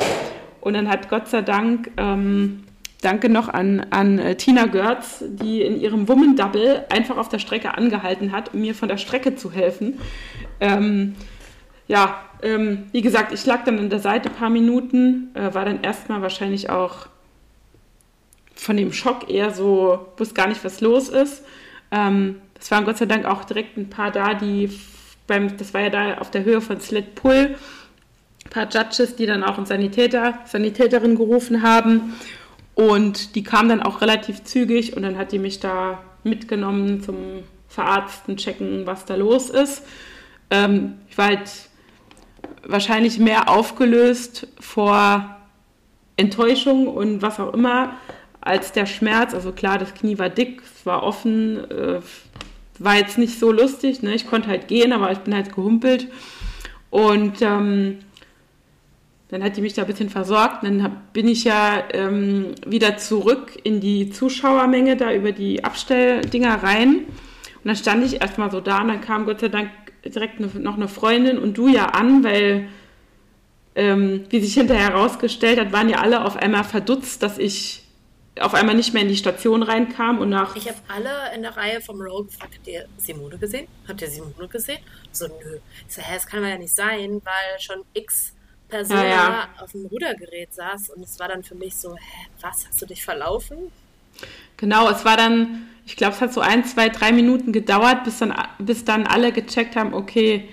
[0.61, 2.63] Und dann hat Gott sei Dank, ähm,
[3.01, 7.39] danke noch an, an äh, Tina Görz, die in ihrem Woman Double einfach auf der
[7.39, 9.99] Strecke angehalten hat, um mir von der Strecke zu helfen.
[10.59, 11.15] Ähm,
[11.87, 15.63] ja, ähm, wie gesagt, ich lag dann an der Seite ein paar Minuten, äh, war
[15.63, 17.07] dann erstmal wahrscheinlich auch
[18.57, 21.43] von dem Schock eher so, wusste gar nicht, was los ist.
[21.91, 24.69] Ähm, es waren Gott sei Dank auch direkt ein paar da, die
[25.27, 27.55] beim, das war ja da auf der Höhe von Slit Pull,
[28.45, 32.15] ein paar Judges, die dann auch einen Sanitäter, Sanitäterin gerufen haben.
[32.75, 37.43] Und die kam dann auch relativ zügig und dann hat die mich da mitgenommen zum
[37.67, 39.83] Verarzten, checken, was da los ist.
[40.49, 41.49] Ähm, ich war halt
[42.65, 45.37] wahrscheinlich mehr aufgelöst vor
[46.17, 47.95] Enttäuschung und was auch immer
[48.47, 49.33] als der Schmerz.
[49.33, 51.99] Also klar, das Knie war dick, es war offen, äh,
[52.79, 54.01] war jetzt nicht so lustig.
[54.01, 54.15] Ne?
[54.15, 56.07] Ich konnte halt gehen, aber ich bin halt gehumpelt.
[56.89, 57.99] Und ähm,
[59.29, 60.63] dann hat die mich da ein bisschen versorgt.
[60.63, 66.63] Dann hab, bin ich ja ähm, wieder zurück in die Zuschauermenge da über die Abstelldinger
[66.63, 66.99] rein.
[66.99, 69.69] Und dann stand ich erstmal so da und dann kam Gott sei Dank
[70.05, 72.69] direkt noch eine Freundin und du ja an, weil,
[73.75, 77.83] ähm, wie sich hinterher herausgestellt hat, waren ja alle auf einmal verdutzt, dass ich
[78.41, 80.55] auf einmal nicht mehr in die Station reinkam und nach.
[80.55, 83.67] Ich habe alle in der Reihe vom Rogue gefragt, habt ihr Simone gesehen?
[83.87, 84.79] Habt ihr Simone gesehen?
[85.11, 85.59] So, nö.
[85.87, 88.33] Ich so, hä, das kann man ja nicht sein, weil schon x
[88.69, 89.49] Person ja, ja.
[89.61, 92.85] auf dem Rudergerät saß und es war dann für mich so, hä, was, hast du
[92.85, 93.71] dich verlaufen?
[94.57, 98.19] Genau, es war dann, ich glaube, es hat so ein, zwei, drei Minuten gedauert, bis
[98.19, 100.49] dann, bis dann alle gecheckt haben, okay,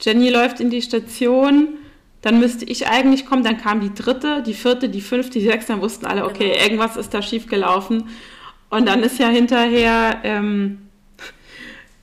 [0.00, 1.78] Jenny läuft in die Station,
[2.22, 5.72] dann müsste ich eigentlich kommen, dann kam die dritte, die vierte, die fünfte, die sechste,
[5.72, 6.62] dann wussten alle, okay, genau.
[6.62, 8.08] irgendwas ist da schief gelaufen.
[8.70, 10.78] Und dann ist ja hinterher ähm,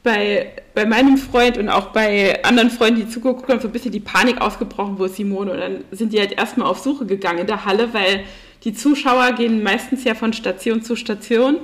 [0.04, 3.92] bei, bei meinem Freund und auch bei anderen Freunden, die zugeguckt haben, so ein bisschen
[3.92, 5.52] die Panik ausgebrochen, wo ist Simone?
[5.52, 8.24] Und dann sind die halt erstmal auf Suche gegangen in der Halle, weil
[8.66, 11.58] die Zuschauer gehen meistens ja von Station zu Station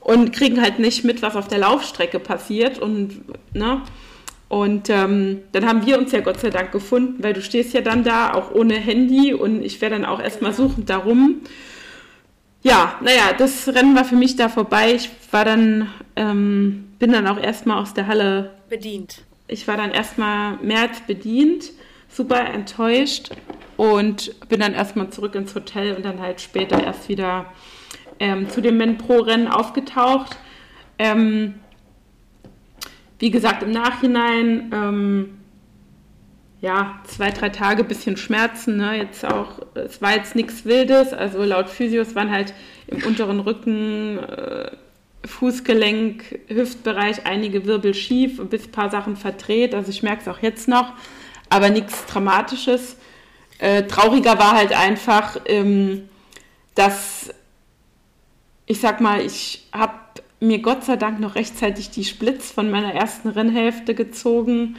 [0.00, 2.78] und kriegen halt nicht mit, was auf der Laufstrecke passiert.
[2.78, 3.22] Und,
[3.54, 3.82] ne?
[4.48, 7.82] Und ähm, dann haben wir uns ja Gott sei Dank gefunden, weil du stehst ja
[7.82, 11.42] dann da auch ohne Handy und ich wäre dann auch erstmal suchend darum.
[12.62, 14.94] Ja, naja, das Rennen war für mich da vorbei.
[14.94, 19.22] Ich war dann, ähm, bin dann auch erstmal aus der Halle bedient.
[19.48, 21.70] Ich war dann erstmal mehr als bedient,
[22.08, 23.30] super enttäuscht
[23.76, 27.46] und bin dann erstmal zurück ins Hotel und dann halt später erst wieder
[28.18, 30.36] ähm, zu dem Men Pro Rennen aufgetaucht.
[30.98, 31.54] Ähm,
[33.18, 35.38] wie gesagt, im Nachhinein, ähm,
[36.60, 38.96] ja, zwei, drei Tage bisschen Schmerzen, ne?
[38.96, 42.52] jetzt auch, es war jetzt nichts Wildes, also laut Physios waren halt
[42.88, 44.70] im unteren Rücken, äh,
[45.24, 50.40] Fußgelenk, Hüftbereich einige Wirbel schief bis ein paar Sachen verdreht, also ich merke es auch
[50.40, 50.92] jetzt noch,
[51.48, 52.96] aber nichts Dramatisches.
[53.58, 56.08] Äh, trauriger war halt einfach, ähm,
[56.74, 57.30] dass
[58.68, 59.94] ich sag mal, ich habe
[60.40, 64.76] mir Gott sei Dank noch rechtzeitig die Splits von meiner ersten Rennhälfte gezogen.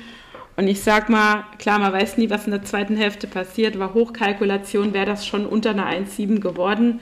[0.55, 3.93] Und ich sag mal, klar, man weiß nie, was in der zweiten Hälfte passiert, war
[3.93, 6.99] Hochkalkulation, wäre das schon unter einer 1,7 geworden,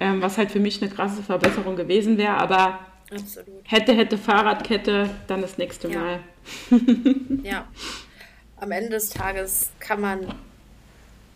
[0.00, 2.34] ähm, was halt für mich eine krasse Verbesserung gewesen wäre.
[2.34, 2.80] Aber
[3.12, 3.48] Absolut.
[3.64, 6.00] hätte, hätte Fahrradkette, dann das nächste ja.
[6.00, 6.20] Mal.
[7.44, 7.68] ja.
[8.56, 10.26] Am Ende des Tages kann man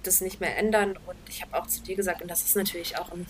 [0.02, 0.98] das nicht mehr ändern.
[1.06, 3.26] Und ich habe auch zu dir gesagt, und das ist natürlich auch ein,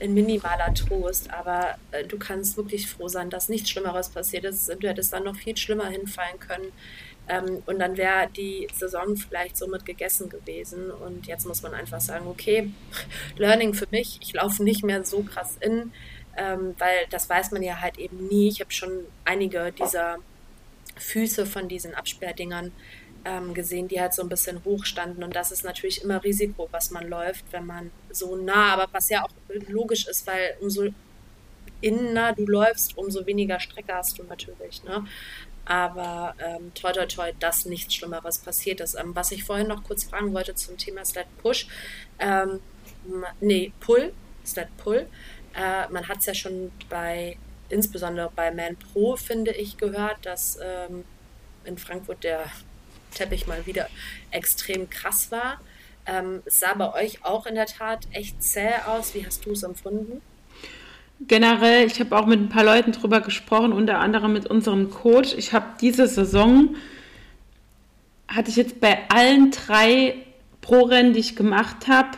[0.00, 4.68] ein minimaler Trost, aber äh, du kannst wirklich froh sein, dass nichts Schlimmeres passiert ist.
[4.68, 6.72] Du hättest dann noch viel schlimmer hinfallen können.
[7.28, 10.90] Ähm, und dann wäre die Saison vielleicht somit gegessen gewesen.
[10.90, 12.72] Und jetzt muss man einfach sagen, okay,
[13.36, 15.92] Learning für mich, ich laufe nicht mehr so krass in,
[16.36, 18.48] ähm, weil das weiß man ja halt eben nie.
[18.48, 20.18] Ich habe schon einige dieser
[20.96, 22.72] Füße von diesen Absperrdingern
[23.24, 25.22] ähm, gesehen, die halt so ein bisschen hoch standen.
[25.22, 29.08] Und das ist natürlich immer Risiko, was man läuft, wenn man so nah, aber was
[29.08, 29.30] ja auch
[29.68, 30.88] logisch ist, weil umso
[31.80, 34.82] inner du läufst, umso weniger Strecke hast du natürlich.
[34.84, 35.04] Ne?
[35.64, 38.94] Aber ähm, toi, toi, toi, dass nichts Schlimmeres passiert ist.
[38.94, 41.68] Ähm, was ich vorhin noch kurz fragen wollte zum Thema Sled Push,
[42.18, 42.60] ähm,
[43.40, 44.12] nee, Pull,
[44.44, 45.06] Sled Pull.
[45.54, 47.36] Äh, man hat es ja schon bei,
[47.68, 51.04] insbesondere bei Man Pro, finde ich, gehört, dass ähm,
[51.64, 52.46] in Frankfurt der
[53.10, 53.88] Teppich mal wieder
[54.30, 55.60] extrem krass war.
[56.06, 59.14] Ähm, es sah bei euch auch in der Tat echt zäh aus.
[59.14, 60.20] Wie hast du es empfunden?
[61.20, 65.34] Generell, ich habe auch mit ein paar Leuten drüber gesprochen, unter anderem mit unserem Coach.
[65.36, 66.76] Ich habe diese Saison,
[68.26, 70.14] hatte ich jetzt bei allen drei
[70.62, 72.16] Pro-Rennen, die ich gemacht habe,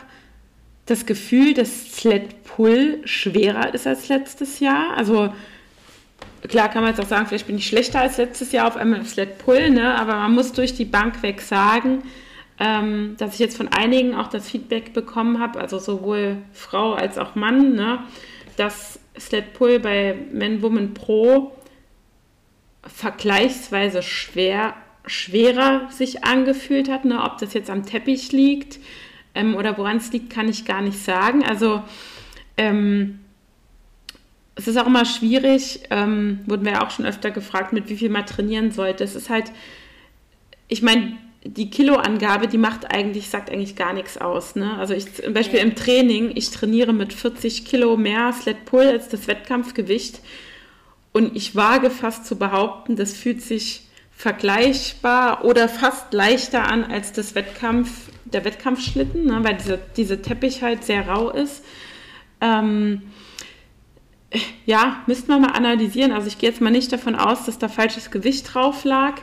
[0.86, 4.96] das Gefühl, dass Sled Pull schwerer ist als letztes Jahr.
[4.96, 5.32] Also
[6.48, 9.04] klar kann man jetzt auch sagen, vielleicht bin ich schlechter als letztes Jahr auf einmal
[9.04, 9.98] Sled Pull, ne?
[9.98, 12.02] aber man muss durch die Bank weg sagen,
[12.58, 17.18] ähm, dass ich jetzt von einigen auch das Feedback bekommen habe, also sowohl Frau als
[17.18, 18.00] auch Mann, ne?
[18.56, 21.52] dass Sled Pull bei Men Woman Pro
[22.84, 24.74] vergleichsweise schwer,
[25.06, 27.04] schwerer sich angefühlt hat.
[27.04, 27.22] Ne?
[27.22, 28.80] Ob das jetzt am Teppich liegt
[29.34, 31.44] ähm, oder woran es liegt, kann ich gar nicht sagen.
[31.44, 31.82] Also
[32.56, 33.20] ähm,
[34.54, 37.96] es ist auch immer schwierig, ähm, wurden wir ja auch schon öfter gefragt, mit wie
[37.96, 39.02] viel man trainieren sollte.
[39.02, 39.50] Es ist halt,
[40.68, 44.54] ich meine, die Kiloangabe, die macht eigentlich, sagt eigentlich gar nichts aus.
[44.54, 44.76] Ne?
[44.78, 49.08] Also ich zum Beispiel im Training, ich trainiere mit 40 Kilo mehr Sled Pull als
[49.08, 50.20] das Wettkampfgewicht.
[51.12, 53.82] Und ich wage fast zu behaupten, das fühlt sich
[54.14, 57.90] vergleichbar oder fast leichter an als das Wettkampf,
[58.24, 59.40] der Wettkampfschlitten, ne?
[59.42, 61.64] weil diese, diese Teppich halt sehr rau ist.
[62.40, 63.02] Ähm,
[64.66, 66.12] ja, müssten wir mal analysieren.
[66.12, 69.20] Also ich gehe jetzt mal nicht davon aus, dass da falsches Gewicht drauf lag.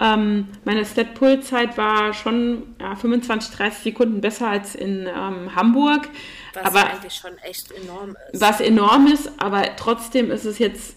[0.00, 6.08] Ähm, meine Sled-Pull-Zeit war schon ja, 25, 30 Sekunden besser als in ähm, Hamburg.
[6.54, 8.40] Was aber, eigentlich schon echt enorm ist.
[8.40, 10.94] Was enorm ist, aber trotzdem ist es jetzt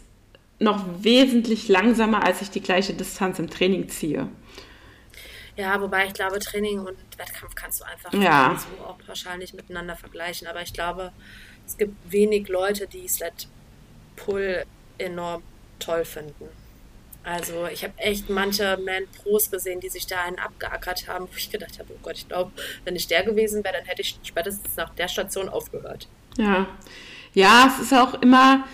[0.59, 4.27] noch wesentlich langsamer, als ich die gleiche Distanz im Training ziehe.
[5.55, 8.57] Ja, wobei ich glaube, Training und Wettkampf kannst du einfach ja.
[8.57, 10.47] so auch wahrscheinlich miteinander vergleichen.
[10.47, 11.11] Aber ich glaube,
[11.71, 13.47] es gibt wenig Leute, die Sled
[14.17, 14.63] Pull
[14.97, 15.41] enorm
[15.79, 16.49] toll finden.
[17.23, 21.37] Also ich habe echt manche Man Pros gesehen, die sich da einen abgeackert haben, wo
[21.37, 22.51] ich gedacht habe, oh Gott, ich glaube,
[22.83, 26.07] wenn ich der gewesen wäre, dann hätte ich spätestens nach der Station aufgehört.
[26.37, 26.67] Ja,
[27.33, 28.65] ja, es ist auch immer,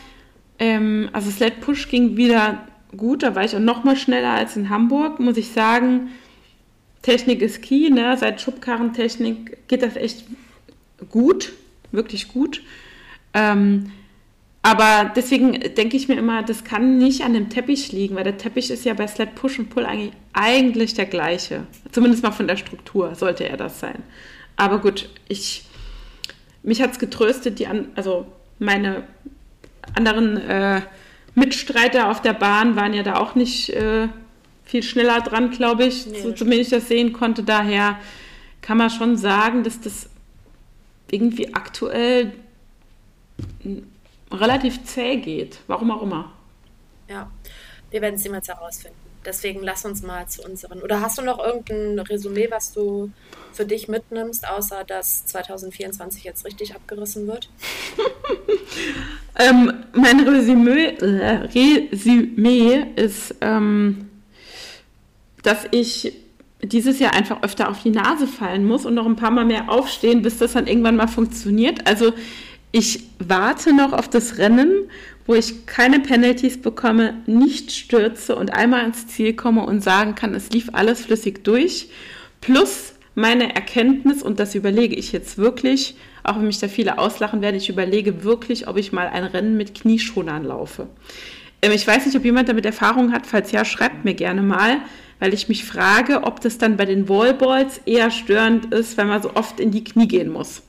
[0.57, 4.55] ähm, also Sled Push ging wieder gut, da war ich auch noch mal schneller als
[4.55, 6.12] in Hamburg, muss ich sagen.
[7.03, 8.17] Technik ist key, ne?
[8.17, 10.23] Seit Schubkarrentechnik geht das echt
[11.10, 11.53] gut,
[11.91, 12.63] wirklich gut.
[13.38, 13.91] Ähm,
[14.63, 18.38] aber deswegen denke ich mir immer, das kann nicht an dem Teppich liegen, weil der
[18.38, 21.67] Teppich ist ja bei Sled Push und Pull eigentlich, eigentlich der gleiche.
[21.91, 24.04] Zumindest mal von der Struktur sollte er das sein.
[24.56, 25.63] Aber gut, ich,
[26.63, 28.26] mich hat es getröstet, die an, also
[28.60, 29.04] meine
[29.93, 30.82] anderen äh,
[31.36, 34.08] Mitstreiter auf der Bahn waren ja da auch nicht äh,
[34.65, 37.43] viel schneller dran, glaube ich, nee, so, zumindest ich das sehen konnte.
[37.43, 38.00] Daher
[38.62, 40.10] kann man schon sagen, dass das
[41.10, 42.34] irgendwie aktuell
[44.32, 45.60] relativ zäh geht.
[45.67, 46.32] Warum auch immer.
[47.10, 47.30] Ja,
[47.91, 48.97] wir werden es jemals herausfinden.
[49.26, 50.82] Deswegen lass uns mal zu unseren.
[50.82, 53.12] Oder hast du noch irgendein Resümee, was du
[53.52, 57.50] für dich mitnimmst, außer dass 2024 jetzt richtig abgerissen wird?
[59.38, 64.10] ähm, mein Resümee, äh, Resümee ist, ähm,
[65.43, 66.13] dass ich
[66.62, 69.69] dieses Jahr einfach öfter auf die Nase fallen muss und noch ein paar Mal mehr
[69.69, 71.86] aufstehen, bis das dann irgendwann mal funktioniert.
[71.86, 72.13] Also
[72.71, 74.89] ich warte noch auf das Rennen,
[75.25, 80.34] wo ich keine Penalties bekomme, nicht stürze und einmal ins Ziel komme und sagen kann,
[80.34, 81.89] es lief alles flüssig durch.
[82.41, 87.41] Plus meine Erkenntnis, und das überlege ich jetzt wirklich, auch wenn mich da viele auslachen
[87.41, 90.88] werden, ich überlege wirklich, ob ich mal ein Rennen mit Knieschonern laufe.
[91.62, 93.25] Ähm, ich weiß nicht, ob jemand damit Erfahrung hat.
[93.25, 94.77] Falls ja, schreibt mir gerne mal,
[95.19, 99.21] weil ich mich frage, ob das dann bei den Wallballs eher störend ist, wenn man
[99.21, 100.62] so oft in die Knie gehen muss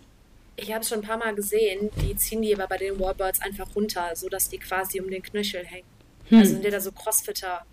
[0.59, 3.40] ich habe es schon ein paar Mal gesehen, die ziehen die aber bei den Warbirds
[3.40, 5.87] einfach runter, sodass die quasi um den Knöchel hängen.
[6.29, 6.38] Hm.
[6.38, 7.64] Also sind die da so Crossfitter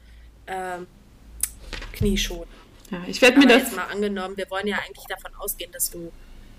[0.48, 0.88] ähm,
[1.94, 2.54] Knieschonen.
[2.92, 5.90] Ja, ich werde mir das jetzt mal angenommen, wir wollen ja eigentlich davon ausgehen, dass
[5.90, 6.12] du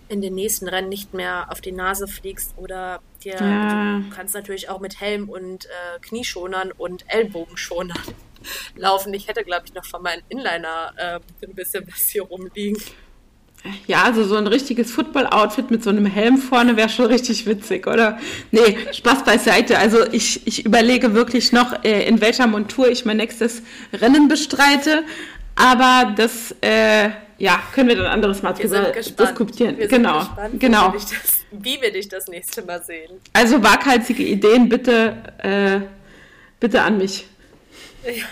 [0.08, 3.98] in den nächsten Rennen nicht mehr auf die Nase fliegst oder dir ja.
[3.98, 7.98] du kannst natürlich auch mit Helm und äh, Knieschonern und Ellbogenschonern
[8.76, 9.14] laufen.
[9.14, 12.80] Ich hätte, glaube ich, noch von meinem Inliner äh, ein bisschen was hier rumliegen.
[13.86, 17.86] Ja, also so ein richtiges Football-Outfit mit so einem Helm vorne wäre schon richtig witzig,
[17.86, 18.18] oder?
[18.50, 19.78] Nee, Spaß beiseite.
[19.78, 25.04] Also ich, ich überlege wirklich noch, äh, in welcher Montur ich mein nächstes Rennen bestreite.
[25.54, 29.78] Aber das, äh, ja, können wir dann anderes Mal drüber diskutieren.
[29.78, 30.92] Wir genau, gespannt, genau.
[30.92, 33.12] Wie wir, das, wie wir dich das nächste Mal sehen.
[33.32, 35.80] Also waghalsige Ideen bitte, äh,
[36.60, 37.26] bitte an mich.
[38.04, 38.24] Ja.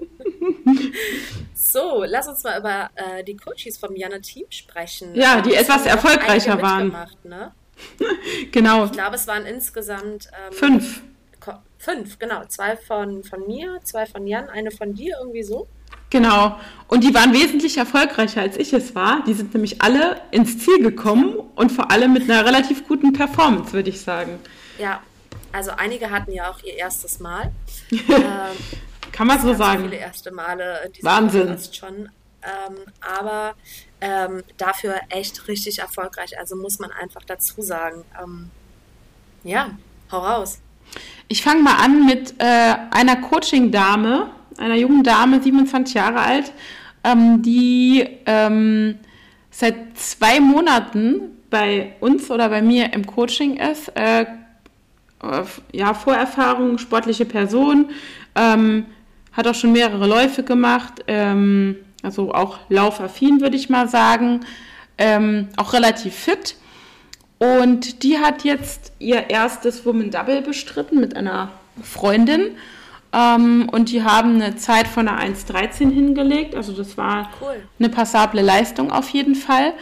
[1.70, 5.14] So, lass uns mal über äh, die Coaches vom Jana Team sprechen.
[5.14, 6.96] Ja, die etwas erfolgreicher waren.
[7.24, 7.52] Ne?
[8.52, 8.86] genau.
[8.86, 11.02] Ich glaube, es waren insgesamt ähm, fünf.
[11.80, 12.44] Fünf, genau.
[12.48, 15.68] Zwei von, von mir, zwei von Jan, eine von dir, irgendwie so.
[16.10, 16.58] Genau.
[16.88, 19.22] Und die waren wesentlich erfolgreicher, als ich es war.
[19.26, 23.72] Die sind nämlich alle ins Ziel gekommen und vor allem mit einer relativ guten Performance,
[23.72, 24.40] würde ich sagen.
[24.78, 25.02] Ja,
[25.52, 27.52] also einige hatten ja auch ihr erstes Mal.
[27.92, 27.98] ähm,
[29.12, 29.84] kann man so sagen.
[29.84, 31.56] Viele erste Male Wahnsinn.
[31.72, 32.08] schon.
[32.42, 33.54] Ähm, aber
[34.00, 36.38] ähm, dafür echt richtig erfolgreich.
[36.38, 38.04] Also muss man einfach dazu sagen.
[38.22, 38.50] Ähm,
[39.44, 39.70] ja,
[40.10, 40.60] hau raus.
[41.28, 46.52] Ich fange mal an mit äh, einer Coaching-Dame, einer jungen Dame, 27 Jahre alt,
[47.04, 48.98] ähm, die ähm,
[49.50, 53.88] seit zwei Monaten bei uns oder bei mir im Coaching ist.
[53.94, 54.26] Äh,
[55.72, 57.90] ja, Vorerfahrung, sportliche Person,
[58.34, 58.86] ähm,
[59.38, 64.40] hat auch schon mehrere Läufe gemacht, ähm, also auch laufaffin, würde ich mal sagen,
[64.98, 66.56] ähm, auch relativ fit.
[67.38, 72.56] Und die hat jetzt ihr erstes Woman Double bestritten mit einer Freundin.
[73.12, 76.56] Ähm, und die haben eine Zeit von einer 1,13 hingelegt.
[76.56, 77.62] Also das war cool.
[77.78, 79.72] eine passable Leistung auf jeden Fall.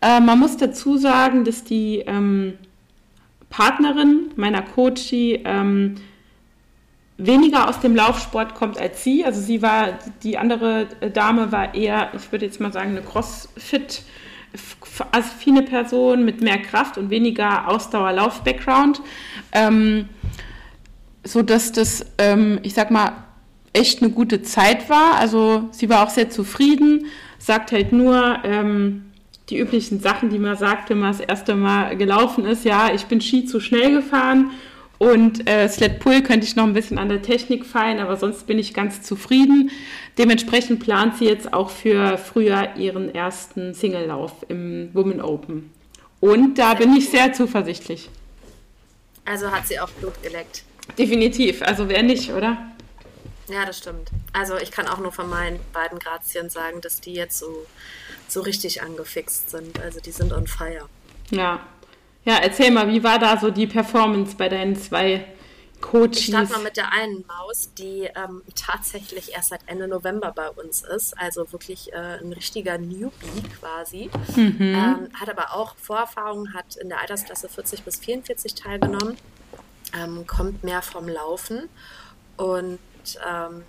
[0.00, 2.54] Äh, man muss dazu sagen, dass die ähm,
[3.48, 5.94] Partnerin meiner Coachie ähm,
[7.16, 9.24] weniger aus dem Laufsport kommt als sie.
[9.24, 14.02] Also sie war, die andere Dame war eher, ich würde jetzt mal sagen, eine Crossfit-
[15.10, 19.00] affine Person mit mehr Kraft und weniger Ausdauerlauf-Background,
[19.52, 20.08] ähm,
[21.24, 23.12] so dass das, ähm, ich sag mal,
[23.72, 25.16] echt eine gute Zeit war.
[25.16, 27.06] Also sie war auch sehr zufrieden,
[27.38, 29.06] sagt halt nur ähm,
[29.50, 32.64] die üblichen Sachen, die man sagt, wenn man das erste Mal gelaufen ist.
[32.64, 34.52] Ja, ich bin Ski zu schnell gefahren
[34.98, 38.46] und äh, Sled Pull könnte ich noch ein bisschen an der Technik feilen, aber sonst
[38.46, 39.70] bin ich ganz zufrieden.
[40.18, 45.70] Dementsprechend plant sie jetzt auch für Frühjahr ihren ersten Single-Lauf im Women Open.
[46.20, 48.08] Und da bin ich sehr zuversichtlich.
[49.24, 50.62] Also hat sie auch Blut geleckt.
[50.96, 51.62] Definitiv.
[51.62, 52.58] Also wer nicht, oder?
[53.48, 54.10] Ja, das stimmt.
[54.32, 57.66] Also ich kann auch nur von meinen beiden Grazien sagen, dass die jetzt so,
[58.28, 59.80] so richtig angefixt sind.
[59.80, 60.88] Also die sind on fire.
[61.30, 61.60] Ja,
[62.24, 65.26] ja, erzähl mal, wie war da so die Performance bei deinen zwei
[65.80, 66.18] Coaches?
[66.18, 70.48] Ich starte mal mit der einen Maus, die ähm, tatsächlich erst seit Ende November bei
[70.50, 74.10] uns ist, also wirklich äh, ein richtiger Newbie quasi.
[74.36, 74.56] Mhm.
[74.60, 79.18] Ähm, hat aber auch Vorerfahrungen, hat in der Altersklasse 40 bis 44 teilgenommen,
[79.94, 81.68] ähm, kommt mehr vom Laufen
[82.38, 82.78] und
[83.26, 83.64] ähm,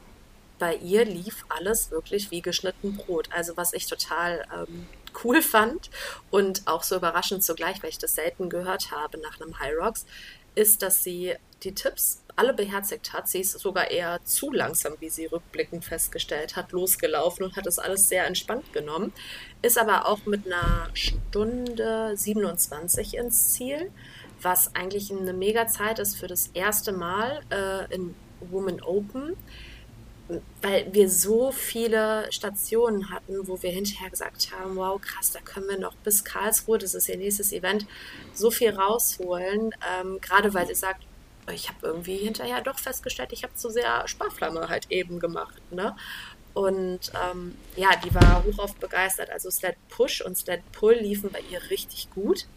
[0.57, 3.27] bei ihr lief alles wirklich wie geschnitten Brot.
[3.35, 4.87] Also was ich total ähm,
[5.23, 5.89] cool fand
[6.31, 10.05] und auch so überraschend zugleich, weil ich das selten gehört habe nach einem High Rocks,
[10.55, 13.27] ist, dass sie die Tipps alle beherzigt hat.
[13.27, 17.79] Sie ist sogar eher zu langsam, wie sie rückblickend festgestellt hat, losgelaufen und hat das
[17.79, 19.13] alles sehr entspannt genommen.
[19.61, 23.91] Ist aber auch mit einer Stunde 27 ins Ziel,
[24.41, 29.35] was eigentlich eine mega Zeit ist für das erste Mal äh, in Woman Open
[30.61, 35.67] weil wir so viele Stationen hatten, wo wir hinterher gesagt haben, wow, krass, da können
[35.67, 37.85] wir noch bis Karlsruhe, das ist ihr nächstes Event,
[38.33, 39.71] so viel rausholen.
[39.99, 41.03] Ähm, gerade weil sie sagt,
[41.53, 45.61] ich habe irgendwie hinterher doch festgestellt, ich habe zu sehr Sparflamme halt eben gemacht.
[45.71, 45.95] Ne?
[46.55, 49.29] Und ähm, ja, die war hochauf begeistert.
[49.29, 52.47] Also Sled Push und Sled Pull liefen bei ihr richtig gut.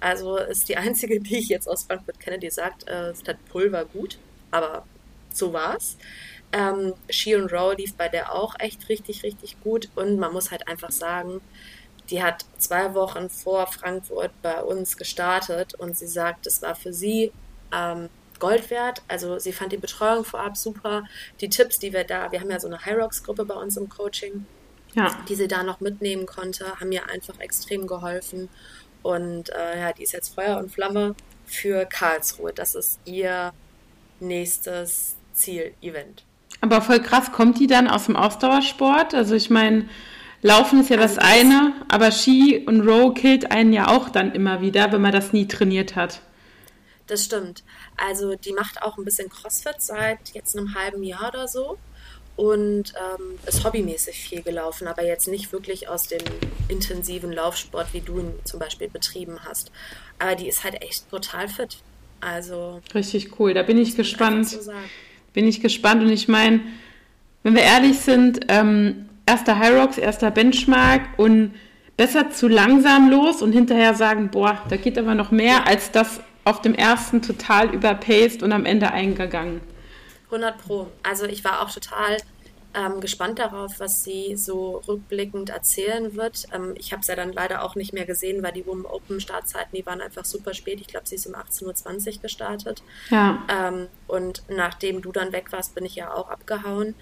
[0.00, 3.72] Also ist die einzige, die ich jetzt aus Frankfurt kenne, die sagt, äh, Sled Pull
[3.72, 4.18] war gut,
[4.50, 4.84] aber
[5.32, 5.96] so war's.
[6.54, 9.88] Ähm, She Row lief bei der auch echt richtig, richtig gut.
[9.96, 11.40] Und man muss halt einfach sagen,
[12.10, 16.92] die hat zwei Wochen vor Frankfurt bei uns gestartet und sie sagt, es war für
[16.92, 17.32] sie
[17.72, 19.02] ähm, Gold wert.
[19.08, 21.04] Also sie fand die Betreuung vorab super.
[21.40, 23.76] Die Tipps, die wir da, wir haben ja so eine High Rocks Gruppe bei uns
[23.76, 24.46] im Coaching,
[24.94, 25.10] ja.
[25.28, 28.48] die sie da noch mitnehmen konnte, haben mir einfach extrem geholfen.
[29.02, 32.52] Und äh, ja, die ist jetzt Feuer und Flamme für Karlsruhe.
[32.52, 33.52] Das ist ihr
[34.20, 36.24] nächstes Ziel-Event.
[36.60, 39.14] Aber voll krass, kommt die dann aus dem Ausdauersport?
[39.14, 39.88] Also ich meine,
[40.42, 44.32] Laufen ist ja also das eine, aber Ski und Row killt einen ja auch dann
[44.32, 46.20] immer wieder, wenn man das nie trainiert hat.
[47.06, 47.64] Das stimmt.
[47.96, 51.78] Also die macht auch ein bisschen CrossFit seit jetzt einem halben Jahr oder so
[52.36, 56.22] und ähm, ist hobbymäßig viel gelaufen, aber jetzt nicht wirklich aus dem
[56.68, 59.70] intensiven Laufsport, wie du ihn zum Beispiel betrieben hast.
[60.18, 61.78] Aber die ist halt echt total fit.
[62.20, 63.54] Also richtig cool.
[63.54, 64.48] Da bin ich gespannt.
[64.48, 64.72] So
[65.34, 66.02] bin ich gespannt.
[66.02, 66.60] Und ich meine,
[67.42, 71.52] wenn wir ehrlich sind, ähm, erster High Rocks, erster Benchmark und
[71.98, 76.20] besser zu langsam los und hinterher sagen, boah, da geht aber noch mehr, als das
[76.44, 79.60] auf dem ersten total überpaced und am Ende eingegangen.
[80.26, 80.88] 100 Pro.
[81.02, 82.16] Also ich war auch total
[82.74, 86.46] ähm, gespannt darauf, was sie so rückblickend erzählen wird.
[86.52, 89.20] Ähm, ich habe es ja dann leider auch nicht mehr gesehen, weil die Women Open
[89.20, 90.80] Startzeiten, die waren einfach super spät.
[90.80, 92.82] Ich glaube, sie ist um 18.20 Uhr gestartet.
[93.10, 93.42] Ja.
[93.48, 96.94] Ähm, und nachdem du dann weg warst, bin ich ja auch abgehauen.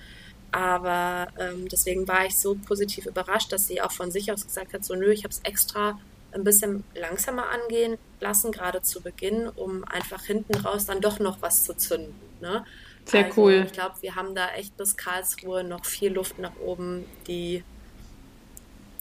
[0.52, 4.74] Aber ähm, deswegen war ich so positiv überrascht, dass sie auch von sich aus gesagt
[4.74, 5.98] hat, so nö, ich habe es extra
[6.32, 11.40] ein bisschen langsamer angehen lassen, gerade zu Beginn, um einfach hinten raus dann doch noch
[11.40, 12.14] was zu zünden.
[12.40, 12.64] Ne?
[13.04, 13.64] Sehr also, cool.
[13.66, 17.62] Ich glaube, wir haben da echt bis Karlsruhe noch viel Luft nach oben, die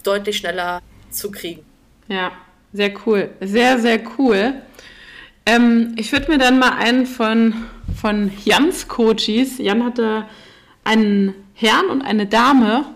[0.02, 0.80] deutlich schneller
[1.10, 1.64] zu kriegen.
[2.08, 2.32] Ja,
[2.72, 3.30] sehr cool.
[3.40, 4.54] Sehr, sehr cool.
[5.46, 7.54] Ähm, ich würde mir dann mal einen von,
[8.00, 10.26] von Jans Coaches, Jan hatte
[10.84, 12.86] einen Herrn und eine Dame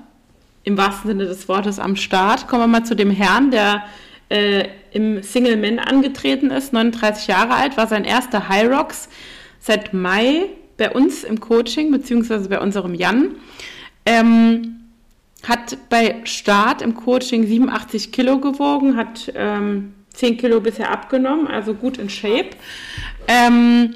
[0.64, 2.48] im wahrsten Sinne des Wortes am Start.
[2.48, 3.84] Kommen wir mal zu dem Herrn, der
[4.28, 9.08] äh, im Single Man angetreten ist, 39 Jahre alt, war sein erster High Rocks
[9.60, 13.36] seit Mai bei uns im Coaching, beziehungsweise bei unserem Jan.
[14.04, 14.76] Ähm,
[15.42, 21.74] hat bei Start im Coaching 87 Kilo gewogen, hat ähm, 10 Kilo bisher abgenommen, also
[21.74, 22.50] gut in Shape.
[23.28, 23.94] Ähm,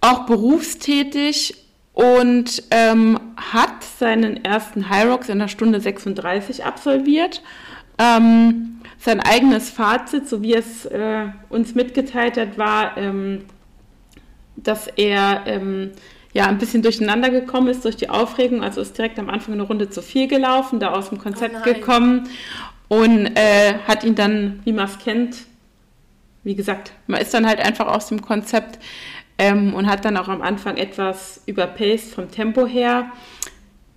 [0.00, 1.54] auch berufstätig
[1.92, 7.42] und ähm, hat seinen ersten High Rocks in der Stunde 36 absolviert.
[7.98, 13.42] Ähm, sein eigenes Fazit, so wie es äh, uns mitgeteilt hat, war, ähm,
[14.56, 15.92] dass er ähm,
[16.32, 18.62] ja ein bisschen durcheinander gekommen ist durch die Aufregung.
[18.62, 21.64] Also ist direkt am Anfang eine Runde zu viel gelaufen, da aus dem Konzept oh
[21.64, 22.28] gekommen
[22.88, 25.36] und äh, hat ihn dann, wie man es kennt,
[26.42, 28.78] wie gesagt, man ist dann halt einfach aus dem Konzept
[29.38, 33.10] ähm, und hat dann auch am Anfang etwas überpaced vom Tempo her.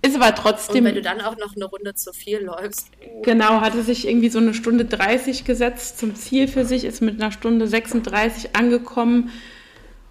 [0.00, 0.78] Ist aber trotzdem.
[0.78, 2.90] Und wenn du dann auch noch eine Runde zu viel läufst.
[3.00, 3.22] Oh.
[3.22, 7.20] Genau, hatte sich irgendwie so eine Stunde 30 gesetzt zum Ziel für sich, ist mit
[7.20, 9.30] einer Stunde 36 angekommen,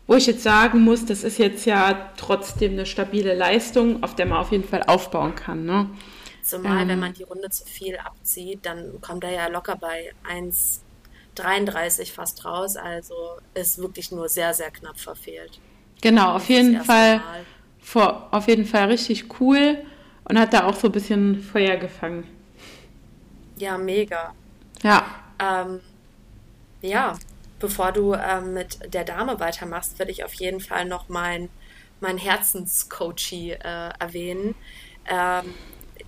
[0.08, 4.26] wo ich jetzt sagen muss, das ist jetzt ja trotzdem eine stabile Leistung, auf der
[4.26, 5.66] man auf jeden Fall aufbauen kann.
[5.66, 5.90] Ne?
[6.42, 10.14] Zumal, ähm, wenn man die Runde zu viel abzieht, dann kommt er ja locker bei
[10.34, 12.78] 1,33 fast raus.
[12.78, 13.14] Also
[13.54, 15.60] ist wirklich nur sehr, sehr knapp verfehlt.
[16.02, 17.22] Genau, auf jeden Fall.
[17.80, 19.78] Vor, auf jeden Fall richtig cool
[20.26, 22.26] und hat da auch so ein bisschen Feuer gefangen.
[23.58, 24.34] Ja, mega.
[24.84, 25.06] Ja.
[25.40, 25.80] Ähm,
[26.82, 27.18] ja,
[27.60, 31.50] bevor du ähm, mit der Dame weitermachst, würde ich auf jeden Fall noch mein,
[32.00, 34.56] mein Herzenscoachie äh, erwähnen.
[35.06, 35.54] Ähm,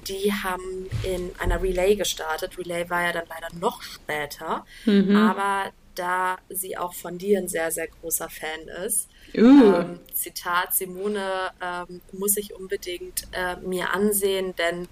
[0.08, 2.58] die haben in einer Relay gestartet.
[2.58, 5.16] Relay war ja dann leider noch später, mhm.
[5.16, 9.76] aber da sie auch von dir ein sehr, sehr großer Fan ist, Uh.
[9.76, 14.88] Ähm, Zitat, Simone ähm, muss ich unbedingt äh, mir ansehen, denn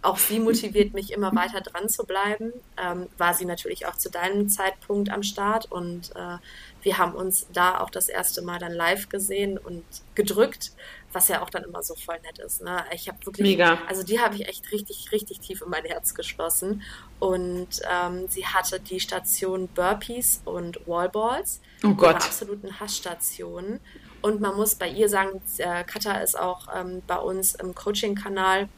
[0.00, 2.52] auch sie motiviert mich immer weiter dran zu bleiben.
[2.76, 6.38] Ähm, war sie natürlich auch zu deinem Zeitpunkt am Start und äh,
[6.82, 9.84] wir haben uns da auch das erste Mal dann live gesehen und
[10.14, 10.72] gedrückt,
[11.12, 12.62] was ja auch dann immer so voll nett ist.
[12.62, 12.84] Ne?
[12.94, 13.78] Ich habe wirklich, Mega.
[13.88, 16.82] also die habe ich echt richtig, richtig tief in mein Herz geschlossen.
[17.18, 21.60] Und ähm, sie hatte die Station Burpees und Wallballs.
[21.82, 22.14] Oh Gott.
[22.14, 23.80] absoluten Hassstationen.
[24.22, 28.68] Und man muss bei ihr sagen, äh, Katha ist auch ähm, bei uns im Coaching-Kanal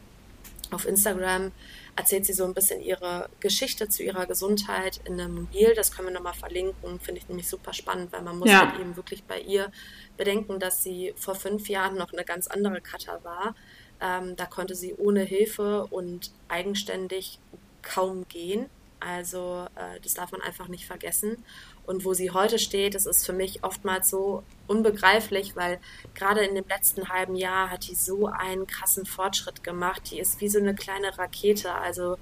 [0.71, 1.53] auf Instagram
[1.97, 5.75] erzählt sie so ein bisschen ihre Geschichte zu ihrer Gesundheit in einem Reel.
[5.75, 7.01] Das können wir nochmal verlinken.
[7.01, 8.71] Finde ich nämlich super spannend, weil man muss ja.
[8.71, 9.71] halt eben wirklich bei ihr
[10.17, 13.55] bedenken, dass sie vor fünf Jahren noch eine ganz andere Cutter war.
[14.01, 17.39] Ähm, da konnte sie ohne Hilfe und eigenständig
[17.83, 18.67] kaum gehen.
[19.01, 21.43] Also äh, das darf man einfach nicht vergessen.
[21.87, 25.81] Und wo sie heute steht, das ist für mich oftmals so unbegreiflich, weil
[26.15, 30.11] gerade in dem letzten halben Jahr hat die so einen krassen Fortschritt gemacht.
[30.11, 31.75] Die ist wie so eine kleine Rakete.
[31.75, 32.17] Also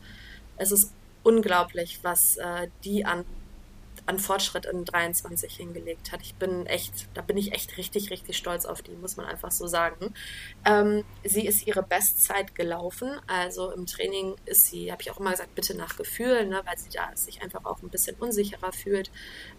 [0.56, 0.92] es ist
[1.22, 3.24] unglaublich, was äh, die an
[4.08, 6.22] an Fortschritt in 23 hingelegt hat.
[6.22, 9.50] Ich bin echt, da bin ich echt richtig, richtig stolz auf die, muss man einfach
[9.50, 10.14] so sagen.
[10.64, 15.32] Ähm, sie ist ihre Bestzeit gelaufen, also im Training ist sie, habe ich auch immer
[15.32, 19.10] gesagt, bitte nach Gefühl, ne, weil sie da sich einfach auch ein bisschen unsicherer fühlt.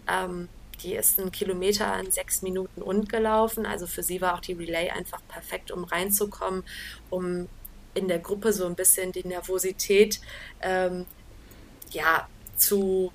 [0.08, 0.48] Ähm,
[0.82, 3.66] die ist einen Kilometer in sechs Minuten und gelaufen.
[3.66, 6.64] Also für sie war auch die Relay einfach perfekt, um reinzukommen,
[7.08, 7.48] um
[7.94, 10.20] in der Gruppe so ein bisschen die Nervosität
[10.60, 11.06] ähm,
[11.92, 13.12] ja, zu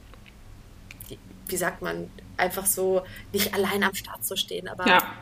[1.47, 5.15] wie sagt man, einfach so nicht allein am Start zu stehen, aber ja,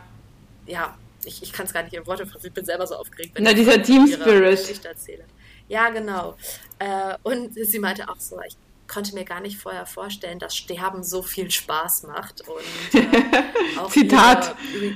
[0.66, 3.36] ja ich, ich kann es gar nicht in Worte fassen, ich bin selber so aufgeregt,
[3.36, 4.60] wenn Na, ich dieser Team Spirit.
[4.60, 5.26] Geschichte erzähle.
[5.68, 6.36] Ja, genau.
[6.80, 8.56] Äh, und sie meinte auch so, ich
[8.88, 12.42] konnte mir gar nicht vorher vorstellen, dass Sterben so viel Spaß macht.
[12.48, 13.08] Und äh,
[13.80, 14.56] auch Zitat.
[14.74, 14.96] Ihre,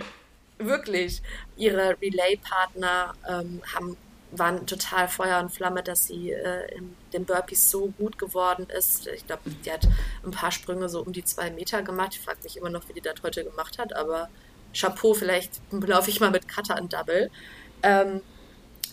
[0.59, 1.21] wirklich,
[1.55, 3.97] ihre Relay-Partner ähm, haben
[4.31, 9.07] waren total Feuer und Flamme, dass sie äh, in den Burpees so gut geworden ist.
[9.07, 9.87] Ich glaube, die hat
[10.23, 12.13] ein paar Sprünge so um die zwei Meter gemacht.
[12.13, 14.29] Ich frage mich immer noch, wie die das heute gemacht hat, aber
[14.73, 17.31] Chapeau, vielleicht laufe ich mal mit Cutter und Double.
[17.83, 18.21] Ähm,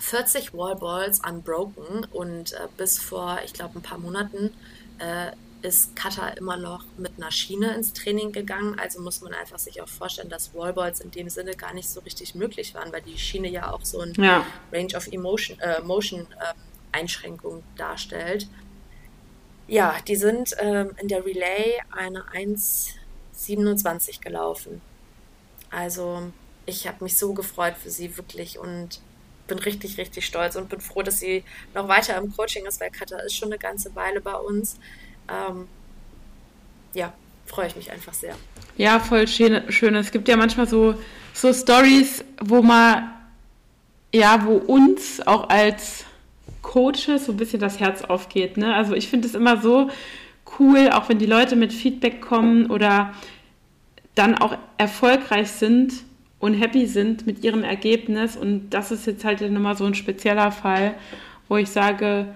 [0.01, 4.53] 40 Wallballs unbroken und äh, bis vor, ich glaube, ein paar Monaten
[4.99, 5.33] äh,
[5.65, 8.79] ist Katar immer noch mit einer Schiene ins Training gegangen.
[8.79, 12.01] Also muss man einfach sich auch vorstellen, dass Wallballs in dem Sinne gar nicht so
[12.01, 14.47] richtig möglich waren, weil die Schiene ja auch so ein ja.
[14.73, 16.55] Range of Emotion, äh, Motion äh,
[16.93, 18.47] Einschränkung darstellt.
[19.67, 24.83] Ja, die sind ähm, in der Relay eine 1,27 gelaufen.
[25.71, 26.31] Also
[26.67, 29.01] ich habe mich so gefreut für sie wirklich und
[29.47, 31.45] bin richtig, richtig stolz und bin froh, dass sie
[31.75, 34.79] noch weiter im Coaching ist, weil Katha ist schon eine ganze Weile bei uns.
[35.29, 35.67] Ähm,
[36.95, 37.13] ja,
[37.47, 38.35] freue ich mich einfach sehr.
[38.77, 39.71] Ja, voll schön.
[39.71, 39.95] schön.
[39.95, 40.95] Es gibt ja manchmal so,
[41.33, 43.11] so Stories, wo man,
[44.13, 46.05] ja, wo uns auch als
[46.63, 48.57] Coaches so ein bisschen das Herz aufgeht.
[48.57, 48.75] Ne?
[48.75, 49.91] Also ich finde es immer so
[50.59, 53.15] cool, auch wenn die Leute mit Feedback kommen oder
[54.15, 55.93] dann auch erfolgreich sind
[56.39, 58.37] und happy sind mit ihrem Ergebnis.
[58.37, 60.95] Und das ist jetzt halt nochmal so ein spezieller Fall,
[61.49, 62.35] wo ich sage,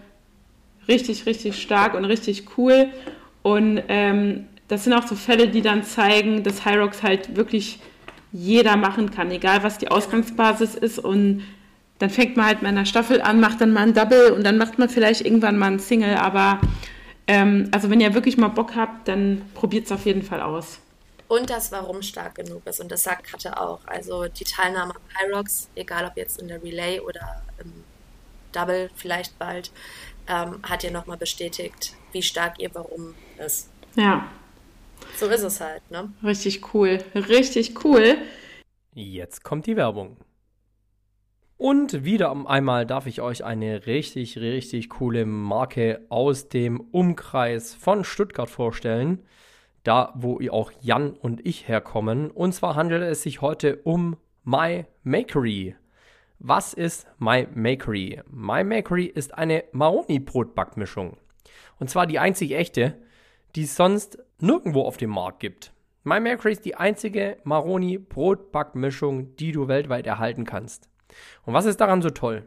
[0.88, 2.88] richtig, richtig stark und richtig cool.
[3.42, 7.80] Und ähm, das sind auch so Fälle, die dann zeigen, dass Hyrox halt wirklich
[8.32, 10.98] jeder machen kann, egal was die Ausgangsbasis ist.
[10.98, 11.44] Und
[11.98, 14.58] dann fängt man halt in einer Staffel an, macht dann mal ein Double und dann
[14.58, 16.16] macht man vielleicht irgendwann mal ein Single.
[16.16, 16.60] Aber
[17.26, 20.80] ähm, also wenn ihr wirklich mal Bock habt, dann probiert es auf jeden Fall aus.
[21.28, 22.80] Und das Warum stark genug ist.
[22.80, 23.80] Und das sagt Katja auch.
[23.86, 27.72] Also die Teilnahme am Hyrox, egal ob jetzt in der Relay oder im
[28.52, 29.70] Double vielleicht bald,
[30.28, 33.14] ähm, hat ihr nochmal bestätigt, wie stark ihr Warum
[33.44, 33.70] ist.
[33.94, 34.28] Ja,
[35.16, 36.12] so ist es halt, ne?
[36.22, 36.98] Richtig cool.
[37.14, 38.18] Richtig cool.
[38.94, 40.16] Jetzt kommt die Werbung.
[41.56, 48.04] Und wieder einmal darf ich euch eine richtig, richtig coole Marke aus dem Umkreis von
[48.04, 49.24] Stuttgart vorstellen.
[49.82, 52.30] Da, wo ihr auch Jan und ich herkommen.
[52.30, 55.74] Und zwar handelt es sich heute um My Makery.
[56.38, 58.22] Was ist My Makery?
[58.30, 61.16] My Makery ist eine Maroni-Brotbackmischung.
[61.78, 62.96] Und zwar die einzig echte
[63.54, 65.72] die es sonst nirgendwo auf dem Markt gibt.
[66.04, 70.88] My Mercury ist die einzige Maroni Brotbackmischung, die du weltweit erhalten kannst.
[71.44, 72.44] Und was ist daran so toll?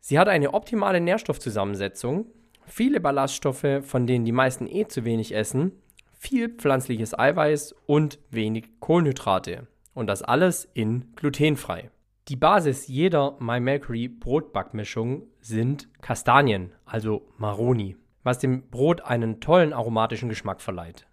[0.00, 2.26] Sie hat eine optimale Nährstoffzusammensetzung,
[2.64, 5.72] viele Ballaststoffe, von denen die meisten eh zu wenig essen,
[6.18, 9.66] viel pflanzliches Eiweiß und wenig Kohlenhydrate.
[9.94, 11.90] Und das alles in glutenfrei.
[12.28, 17.96] Die Basis jeder My Mercury Brotbackmischung sind Kastanien, also Maroni
[18.26, 21.06] was dem Brot einen tollen aromatischen Geschmack verleiht.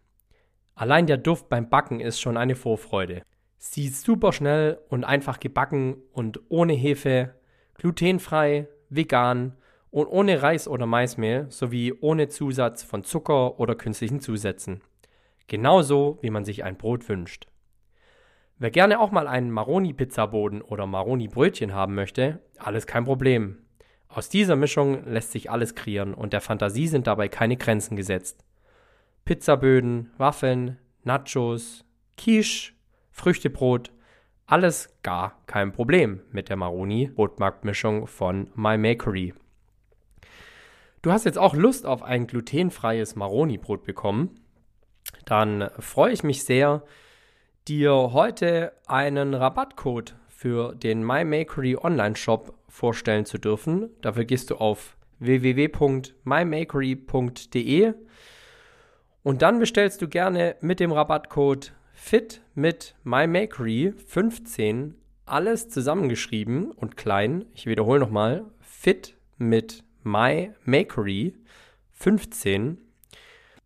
[0.74, 3.22] Allein der Duft beim Backen ist schon eine Vorfreude.
[3.59, 7.36] Sie ist super schnell und einfach gebacken und ohne Hefe,
[7.76, 9.55] glutenfrei, vegan
[9.91, 14.82] und ohne Reis oder Maismehl sowie ohne Zusatz von Zucker oder künstlichen Zusätzen.
[15.45, 17.45] Genauso wie man sich ein Brot wünscht.
[18.64, 23.57] Wer gerne auch mal einen Maroni-Pizzaboden oder Maroni-Brötchen haben möchte, alles kein Problem.
[24.07, 28.45] Aus dieser Mischung lässt sich alles kreieren und der Fantasie sind dabei keine Grenzen gesetzt.
[29.26, 31.84] Pizzaböden, Waffeln, Nachos,
[32.16, 32.72] Quiche,
[33.11, 33.91] Früchtebrot,
[34.45, 39.34] alles gar kein Problem mit der Maroni Brotmarktmischung von My Makery.
[41.01, 44.39] Du hast jetzt auch Lust auf ein glutenfreies Maroni Brot bekommen?
[45.26, 46.86] Dann freue ich mich sehr,
[47.68, 53.91] dir heute einen Rabattcode für den My Makery Online Shop vorstellen zu dürfen.
[54.01, 57.93] Dafür gehst du auf www.mymakery.de
[59.24, 64.95] und dann bestellst du gerne mit dem Rabattcode FIT mit MyMakery 15
[65.26, 67.45] alles zusammengeschrieben und klein.
[67.53, 68.43] Ich wiederhole nochmal.
[68.59, 71.34] FIT mit MyMakery
[71.93, 72.78] 15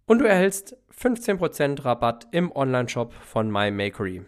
[0.06, 4.24] und du erhältst 15% Rabatt im Onlineshop von MyMakery.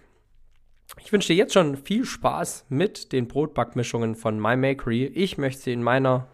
[1.01, 5.05] Ich wünsche dir jetzt schon viel Spaß mit den Brotbackmischungen von My Makery.
[5.05, 6.27] Ich möchte sie in meiner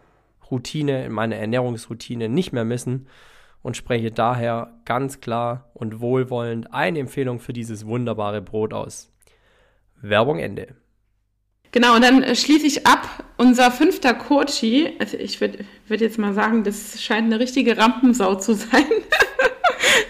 [0.50, 3.06] Routine, in meiner Ernährungsroutine nicht mehr missen
[3.62, 9.12] und spreche daher ganz klar und wohlwollend eine Empfehlung für dieses wunderbare Brot aus.
[10.00, 10.76] Werbung Ende.
[11.72, 13.24] Genau, und dann schließe ich ab.
[13.36, 18.36] Unser fünfter Kochi, also ich würde würd jetzt mal sagen, das scheint eine richtige Rampensau
[18.36, 18.84] zu sein.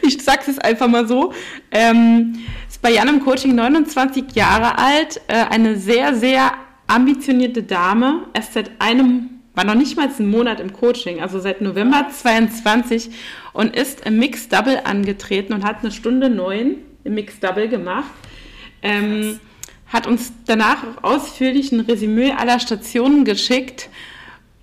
[0.03, 1.33] ich sag's es einfach mal so.
[1.71, 6.53] Ähm, ist bei Jan im Coaching 29 Jahre alt, äh, eine sehr, sehr
[6.87, 11.61] ambitionierte Dame, erst seit einem, war noch nicht mal einen Monat im Coaching, also seit
[11.61, 13.11] November 22
[13.53, 18.11] und ist im Mix Double angetreten und hat eine Stunde neun im Mix Double gemacht.
[18.83, 19.41] Ähm,
[19.89, 23.89] hat uns danach auch ausführlich ein Resümee aller Stationen geschickt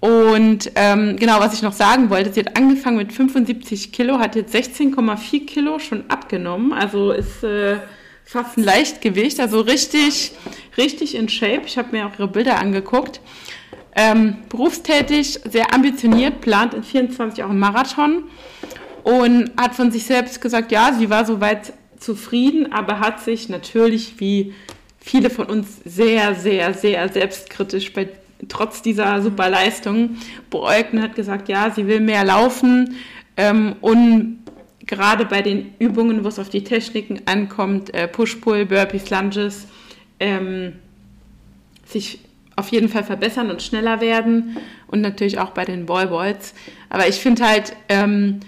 [0.04, 4.36] und ähm, genau, was ich noch sagen wollte, sie hat angefangen mit 75 Kilo, hat
[4.36, 7.78] jetzt 16,4 Kilo schon abgenommen, also ist äh,
[8.26, 10.34] fast ein Leichtgewicht, also richtig,
[10.76, 11.62] richtig in Shape.
[11.68, 13.22] Ich habe mir auch ihre Bilder angeguckt.
[13.96, 18.26] Ähm, berufstätig, sehr ambitioniert, plant in 24 auch einen Marathon
[19.04, 24.20] und hat von sich selbst gesagt, ja, sie war soweit zufrieden, aber hat sich natürlich
[24.20, 24.54] wie
[25.00, 28.10] viele von uns sehr, sehr, sehr selbstkritisch bei
[28.50, 30.18] trotz dieser super Leistung
[30.50, 32.96] beäugt und hat gesagt, ja, sie will mehr laufen
[33.38, 34.40] ähm, und
[34.86, 39.68] gerade bei den Übungen, wo es auf die Techniken ankommt, äh, Push-Pull, Burpees, Lunges,
[40.20, 40.74] ähm,
[41.86, 42.20] sich
[42.56, 46.54] auf jeden Fall verbessern und schneller werden und natürlich auch bei den Ballboys.
[46.90, 48.42] Aber ich finde halt ähm,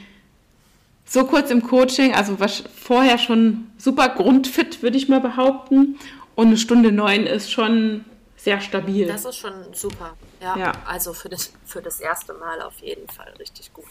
[1.06, 5.96] so kurz im Coaching, also was vorher schon super grundfit, würde ich mal behaupten.
[6.36, 8.04] Und eine Stunde neun ist schon
[8.46, 9.08] sehr stabil.
[9.08, 10.16] Das ist schon super.
[10.40, 10.72] Ja, ja.
[10.86, 13.90] also für das, für das erste Mal auf jeden Fall richtig gut.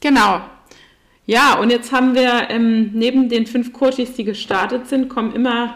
[0.00, 0.42] Genau.
[1.24, 5.74] Ja, und jetzt haben wir ähm, neben den fünf Coaches, die gestartet sind, kommen immer,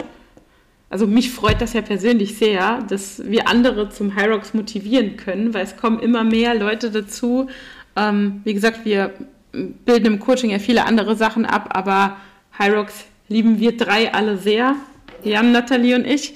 [0.90, 5.62] also mich freut das ja persönlich sehr, dass wir andere zum Hyrox motivieren können, weil
[5.62, 7.48] es kommen immer mehr Leute dazu.
[7.94, 9.12] Ähm, wie gesagt, wir
[9.52, 12.16] bilden im Coaching ja viele andere Sachen ab, aber
[12.58, 14.74] Hyrox lieben wir drei alle sehr,
[15.22, 16.34] Jan, Nathalie und ich.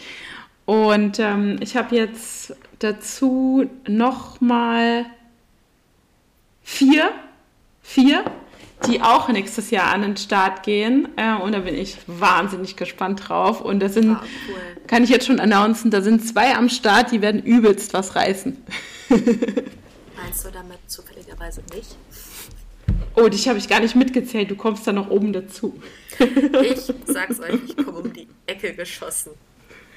[0.71, 5.05] Und ähm, ich habe jetzt dazu nochmal
[6.63, 7.11] vier,
[7.83, 8.23] vier
[8.87, 11.09] die auch nächstes Jahr an den Start gehen.
[11.17, 13.61] Äh, und da bin ich wahnsinnig gespannt drauf.
[13.61, 14.87] Und da sind, ah, cool.
[14.87, 18.57] kann ich jetzt schon announcen, da sind zwei am Start, die werden übelst was reißen.
[19.09, 21.97] Meinst du damit zufälligerweise nicht?
[23.17, 24.49] Oh, dich habe ich gar nicht mitgezählt.
[24.53, 25.83] Du kommst da noch oben dazu.
[26.21, 29.33] ich sag's euch, ich komme um die Ecke geschossen.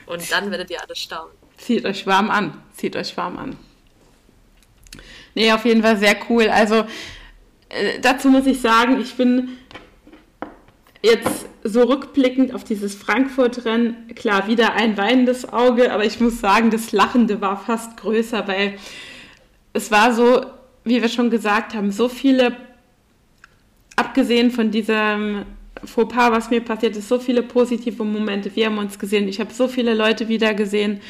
[0.05, 1.33] Und dann werdet ihr alle staunen.
[1.57, 2.61] Zieht euch warm an.
[2.75, 3.57] Zieht euch warm an.
[5.35, 6.49] Nee, auf jeden Fall sehr cool.
[6.49, 6.85] Also,
[7.69, 9.57] äh, dazu muss ich sagen, ich bin
[11.01, 16.69] jetzt so rückblickend auf dieses Frankfurt-Rennen, klar, wieder ein weinendes Auge, aber ich muss sagen,
[16.69, 18.77] das Lachende war fast größer, weil
[19.73, 20.45] es war so,
[20.83, 22.55] wie wir schon gesagt haben, so viele,
[23.95, 25.45] abgesehen von diesem
[25.85, 28.55] Fauxpas, was mir passiert ist, so viele positive Momente.
[28.55, 31.01] Wir haben uns gesehen, ich habe so viele Leute wieder gesehen.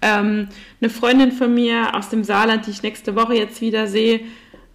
[0.00, 0.48] Ähm,
[0.80, 4.20] eine Freundin von mir aus dem Saarland, die ich nächste Woche jetzt wieder sehe,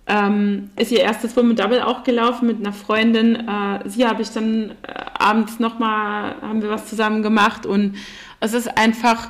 [0.08, 3.36] ähm, ist ihr erstes Women Double auch gelaufen mit einer Freundin.
[3.36, 7.98] Äh, sie habe ich dann äh, abends nochmal, haben wir was zusammen gemacht und
[8.40, 9.30] es ist einfach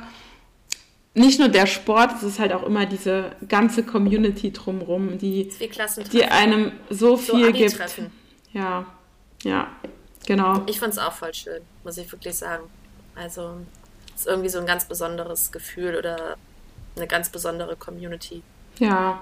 [1.14, 5.50] nicht nur der Sport, es ist halt auch immer diese ganze Community drumherum, die,
[6.12, 7.78] die einem so viel so gibt.
[8.52, 8.86] Ja,
[9.42, 9.68] ja,
[10.28, 10.62] genau.
[10.66, 12.64] Ich fand es auch voll schön, muss ich wirklich sagen.
[13.16, 13.56] Also
[14.14, 16.36] es ist irgendwie so ein ganz besonderes Gefühl oder
[16.96, 18.42] eine ganz besondere Community.
[18.78, 19.20] Ja,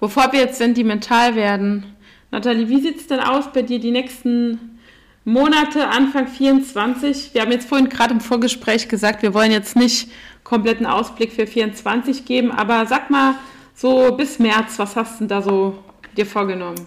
[0.00, 1.96] Bevor wir jetzt sentimental werden,
[2.30, 4.78] Nathalie, wie sieht es denn aus bei dir die nächsten
[5.24, 7.34] Monate, Anfang 24?
[7.34, 10.08] Wir haben jetzt vorhin gerade im Vorgespräch gesagt, wir wollen jetzt nicht
[10.44, 13.34] kompletten Ausblick für 24 geben, aber sag mal
[13.74, 15.82] so bis März, was hast du denn da so
[16.16, 16.86] dir vorgenommen?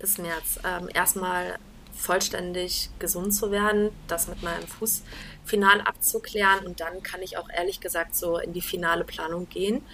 [0.00, 0.58] Bis März.
[0.64, 1.56] Ähm, erstmal
[2.02, 5.02] vollständig gesund zu werden, das mit meinem Fuß
[5.44, 9.84] final abzuklären und dann kann ich auch ehrlich gesagt so in die finale Planung gehen.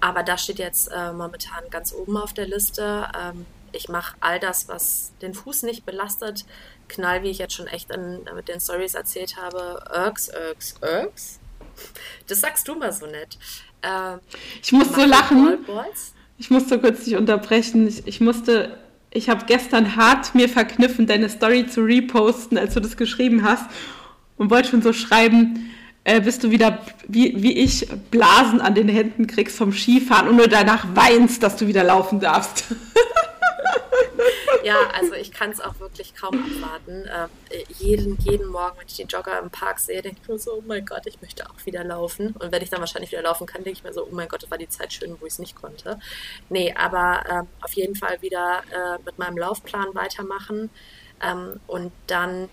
[0.00, 3.08] Aber das steht jetzt äh, momentan ganz oben auf der Liste.
[3.18, 6.46] Ähm, ich mache all das, was den Fuß nicht belastet.
[6.88, 9.82] Knall, wie ich jetzt schon echt in, mit den Stories erzählt habe.
[9.92, 11.40] Irks, irks, irks.
[12.26, 13.38] Das sagst du mal so nett.
[13.82, 14.16] Äh,
[14.62, 15.66] ich muss so lachen.
[16.38, 17.88] Ich musste kurz dich unterbrechen.
[17.88, 18.78] Ich, ich musste,
[19.10, 23.64] ich habe gestern hart mir verkniffen, deine Story zu reposten, als du das geschrieben hast.
[24.36, 25.70] Und wollte schon so schreiben,
[26.04, 26.78] äh, bis du wieder,
[27.08, 31.56] wie, wie ich, Blasen an den Händen kriegst vom Skifahren und nur danach weinst, dass
[31.56, 32.64] du wieder laufen darfst.
[34.64, 37.06] ja, also ich kann es auch wirklich kaum abwarten.
[37.06, 40.54] Äh, jeden, jeden Morgen, wenn ich die Jogger im Park sehe, denke ich mir so,
[40.54, 42.34] oh mein Gott, ich möchte auch wieder laufen.
[42.38, 44.42] Und wenn ich dann wahrscheinlich wieder laufen kann, denke ich mir so, oh mein Gott,
[44.42, 45.98] das war die Zeit schön, wo ich es nicht konnte.
[46.48, 50.70] Nee, aber äh, auf jeden Fall wieder äh, mit meinem Laufplan weitermachen.
[51.22, 52.48] Ähm, und dann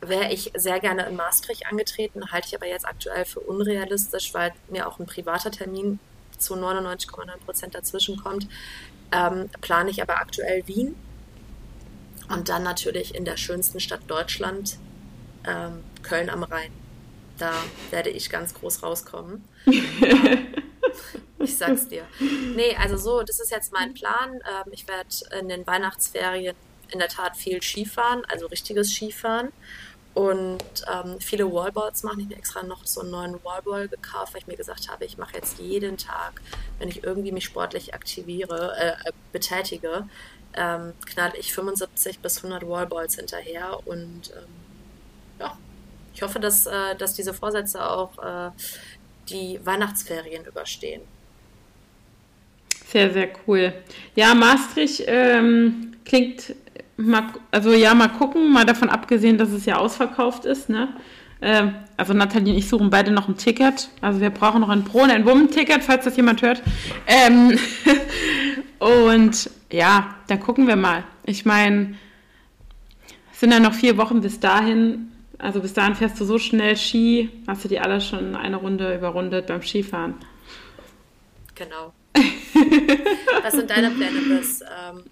[0.00, 4.52] wäre ich sehr gerne in Maastricht angetreten, halte ich aber jetzt aktuell für unrealistisch, weil
[4.68, 5.98] mir auch ein privater Termin
[6.38, 8.46] zu 99,9 Prozent dazwischen kommt.
[9.14, 10.96] Ähm, plane ich aber aktuell Wien
[12.28, 14.78] und dann natürlich in der schönsten Stadt Deutschland,
[15.46, 16.72] ähm, Köln am Rhein.
[17.38, 17.52] Da
[17.90, 19.44] werde ich ganz groß rauskommen.
[21.38, 22.04] ich sag's dir.
[22.56, 24.34] Nee, also so, das ist jetzt mein Plan.
[24.34, 25.08] Ähm, ich werde
[25.38, 26.56] in den Weihnachtsferien
[26.90, 29.52] in der Tat viel Skifahren, also richtiges Skifahren
[30.14, 30.62] und
[30.92, 32.20] ähm, viele Wallballs machen.
[32.20, 35.18] Ich habe extra noch so einen neuen Wallball gekauft, weil ich mir gesagt habe, ich
[35.18, 36.40] mache jetzt jeden Tag,
[36.78, 40.08] wenn ich irgendwie mich sportlich aktiviere, äh, betätige,
[40.56, 44.54] ähm, knall ich 75 bis 100 Wallballs hinterher und ähm,
[45.40, 45.58] ja,
[46.14, 48.50] ich hoffe, dass, äh, dass diese Vorsätze auch äh,
[49.28, 51.02] die Weihnachtsferien überstehen.
[52.86, 53.72] Sehr, sehr cool.
[54.14, 56.54] Ja, Maastricht ähm, klingt
[56.96, 60.68] Mal, also ja, mal gucken, mal davon abgesehen, dass es ja ausverkauft ist.
[60.68, 60.88] Ne?
[61.40, 63.88] Äh, also Nathalie und ich suchen beide noch ein Ticket.
[64.00, 66.62] Also wir brauchen noch ein Pro- und ein Wum-Ticket, falls das jemand hört.
[67.06, 67.58] Ähm
[68.78, 71.04] und ja, dann gucken wir mal.
[71.24, 71.96] Ich meine,
[73.32, 75.10] es sind ja noch vier Wochen bis dahin.
[75.38, 78.94] Also bis dahin fährst du so schnell Ski, hast du die alle schon eine Runde
[78.94, 80.14] überrundet beim Skifahren.
[81.54, 81.92] Genau.
[83.42, 85.02] Was sind deine Pläne bis ähm,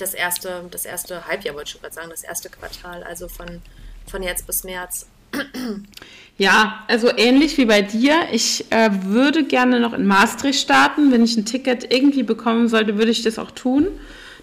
[0.00, 3.62] das erste, das erste Halbjahr, wollte ich schon gerade sagen, das erste Quartal, also von,
[4.06, 5.06] von jetzt bis März?
[6.38, 8.14] Ja, also ähnlich wie bei dir.
[8.32, 11.12] Ich äh, würde gerne noch in Maastricht starten.
[11.12, 13.88] Wenn ich ein Ticket irgendwie bekommen sollte, würde ich das auch tun.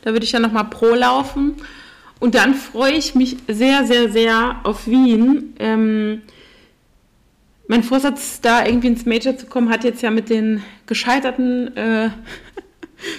[0.04, 1.56] Da würde ich ja nochmal pro laufen.
[2.20, 5.56] Und dann freue ich mich sehr, sehr, sehr auf Wien.
[5.58, 6.22] Ähm,
[7.68, 12.12] mein Vorsatz, da irgendwie ins Major zu kommen, hat jetzt ja mit den gescheiterten äh,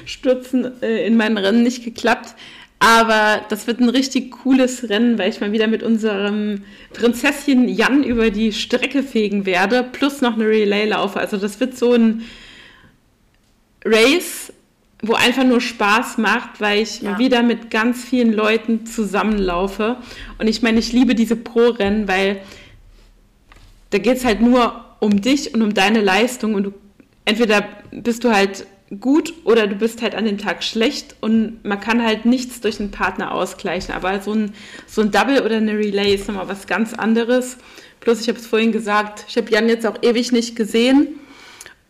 [0.04, 2.34] Stürzen äh, in meinen Rennen nicht geklappt.
[2.80, 6.62] Aber das wird ein richtig cooles Rennen, weil ich mal wieder mit unserem
[6.92, 11.18] Prinzesschen Jan über die Strecke fegen werde, plus noch eine Relay laufe.
[11.18, 12.22] Also das wird so ein
[13.84, 14.52] Race,
[15.02, 17.18] wo einfach nur Spaß macht, weil ich ja.
[17.18, 19.96] wieder mit ganz vielen Leuten zusammenlaufe.
[20.38, 22.40] Und ich meine, ich liebe diese Pro-Rennen, weil
[23.90, 26.74] da geht es halt nur um dich und um deine Leistung und du
[27.24, 28.66] entweder bist du halt
[29.00, 32.80] gut oder du bist halt an dem Tag schlecht und man kann halt nichts durch
[32.80, 33.94] einen Partner ausgleichen.
[33.94, 34.52] Aber so ein,
[34.86, 37.58] so ein Double oder eine Relay ist nochmal was ganz anderes.
[38.00, 41.08] Plus, ich habe es vorhin gesagt, ich habe Jan jetzt auch ewig nicht gesehen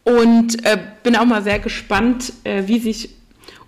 [0.04, 3.10] und äh, bin auch mal sehr gespannt, äh, wie sich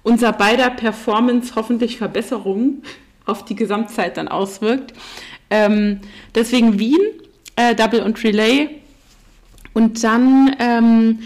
[0.03, 2.83] unser beider Performance hoffentlich Verbesserungen
[3.27, 4.95] auf die Gesamtzeit dann auswirkt.
[5.51, 6.01] Ähm,
[6.35, 6.99] deswegen Wien,
[7.57, 8.71] äh, Double und Relay.
[9.73, 11.19] Und dann ähm,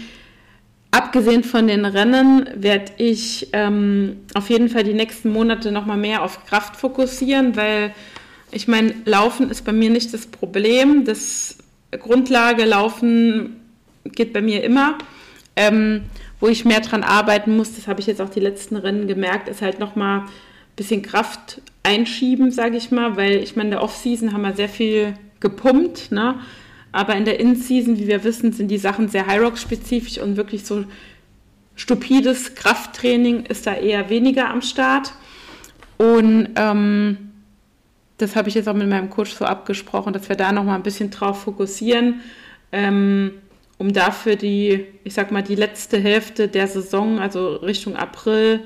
[0.95, 6.23] Abgesehen von den Rennen werde ich ähm, auf jeden Fall die nächsten Monate nochmal mehr
[6.23, 7.93] auf Kraft fokussieren, weil
[8.49, 11.03] ich meine, Laufen ist bei mir nicht das Problem.
[11.03, 11.57] Das
[11.91, 13.57] Grundlage Laufen
[14.05, 14.97] geht bei mir immer.
[15.57, 16.03] Ähm,
[16.39, 19.49] wo ich mehr dran arbeiten muss, das habe ich jetzt auch die letzten Rennen gemerkt,
[19.49, 20.29] ist halt nochmal ein
[20.77, 24.69] bisschen Kraft einschieben, sage ich mal, weil ich meine, in der Off-Season haben wir sehr
[24.69, 26.35] viel gepumpt, ne?
[26.95, 30.85] Aber in der In-Season, wie wir wissen, sind die Sachen sehr High-Rock-spezifisch und wirklich so
[31.75, 35.11] stupides Krafttraining ist da eher weniger am Start.
[35.97, 37.33] Und ähm,
[38.17, 40.83] das habe ich jetzt auch mit meinem Coach so abgesprochen, dass wir da nochmal ein
[40.83, 42.21] bisschen drauf fokussieren,
[42.71, 43.41] ähm,
[43.77, 48.61] um dafür die, ich sag mal, die letzte Hälfte der Saison, also Richtung April,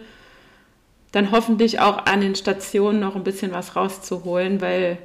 [1.14, 5.00] dann hoffentlich auch an den Stationen noch ein bisschen was rauszuholen, weil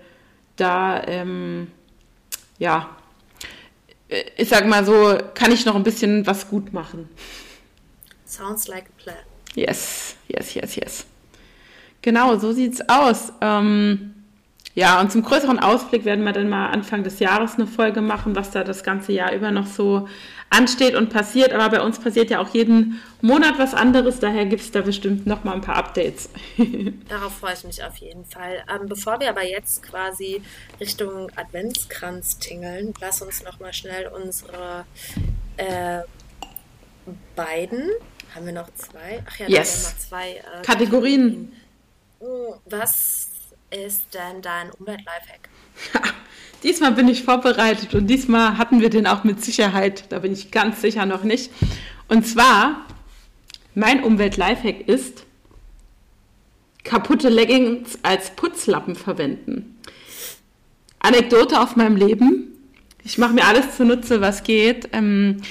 [0.57, 1.69] da, ähm,
[2.59, 2.91] ja,
[4.09, 7.09] ich sag mal so, kann ich noch ein bisschen was gut machen.
[8.27, 9.17] Sounds like a plan.
[9.55, 11.07] Yes, yes, yes, yes.
[12.03, 13.33] Genau, so sieht's aus.
[13.41, 14.15] Ähm,
[14.75, 18.35] ja, und zum größeren Ausblick werden wir dann mal Anfang des Jahres eine Folge machen,
[18.35, 20.09] was da das ganze Jahr über noch so
[20.55, 21.53] ansteht und passiert.
[21.53, 25.27] Aber bei uns passiert ja auch jeden Monat was anderes, daher gibt es da bestimmt
[25.27, 26.29] noch mal ein paar Updates.
[27.09, 28.65] Darauf freue ich mich auf jeden Fall.
[28.71, 30.43] Ähm, bevor wir aber jetzt quasi
[30.81, 34.85] Richtung Adventskranz tingeln, lass uns noch mal schnell unsere
[35.57, 36.01] äh,
[37.35, 37.91] beiden,
[38.35, 39.23] haben wir noch zwei?
[39.29, 39.85] Ach ja, yes.
[39.85, 41.53] noch zwei äh, Kategorien.
[42.21, 42.61] Kategorien.
[42.67, 43.29] Was
[43.71, 45.49] ist denn dein Umwelt-Lifehack?
[46.65, 50.07] diesmal bin ich vorbereitet und diesmal hatten wir den auch mit Sicherheit.
[50.09, 51.53] Da bin ich ganz sicher noch nicht.
[52.09, 52.87] Und zwar,
[53.75, 55.25] mein Umwelt-Lifehack ist,
[56.83, 59.79] kaputte Leggings als Putzlappen verwenden.
[60.99, 62.53] Anekdote auf meinem Leben.
[63.05, 64.89] Ich mache mir alles zunutze, was geht.
[64.93, 65.43] Ähm,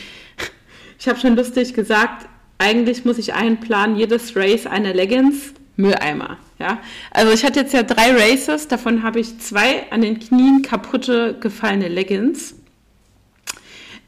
[0.99, 6.37] ich habe schon lustig gesagt, eigentlich muss ich einplanen, jedes Race eine Leggings, Mülleimer.
[6.59, 6.79] Ja,
[7.11, 11.35] also ich hatte jetzt ja drei Races, davon habe ich zwei an den Knien kaputte
[11.39, 12.55] gefallene Leggings.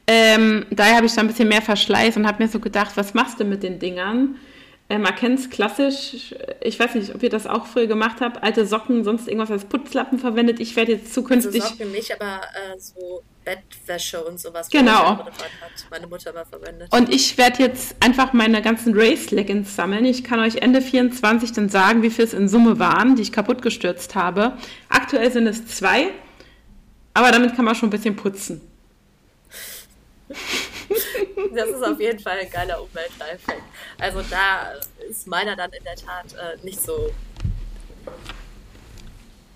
[0.06, 3.14] Ähm, daher habe ich da ein bisschen mehr Verschleiß und habe mir so gedacht, was
[3.14, 4.36] machst du mit den Dingern?
[4.88, 8.42] Äh, man kennt es klassisch, ich weiß nicht, ob ihr das auch früher gemacht habt,
[8.44, 10.60] alte Socken, sonst irgendwas als Putzlappen verwendet.
[10.60, 11.60] Ich werde jetzt zukünftig...
[11.60, 14.68] Also Socken nicht, aber äh, so Bettwäsche und sowas.
[14.70, 15.18] Genau.
[15.18, 15.32] Hat
[15.90, 16.92] meine Mutter mal verwendet.
[16.92, 20.04] Und ich werde jetzt einfach meine ganzen Race-Leggings sammeln.
[20.04, 23.32] Ich kann euch Ende 24 dann sagen, wie viel es in Summe waren, die ich
[23.32, 24.56] kaputt gestürzt habe.
[24.88, 26.10] Aktuell sind es zwei,
[27.14, 28.60] aber damit kann man schon ein bisschen putzen.
[31.54, 33.62] Das ist auf jeden Fall ein geiler Umwelt-Lifehack.
[33.98, 34.72] Also da
[35.08, 37.12] ist meiner dann in der Tat äh, nicht so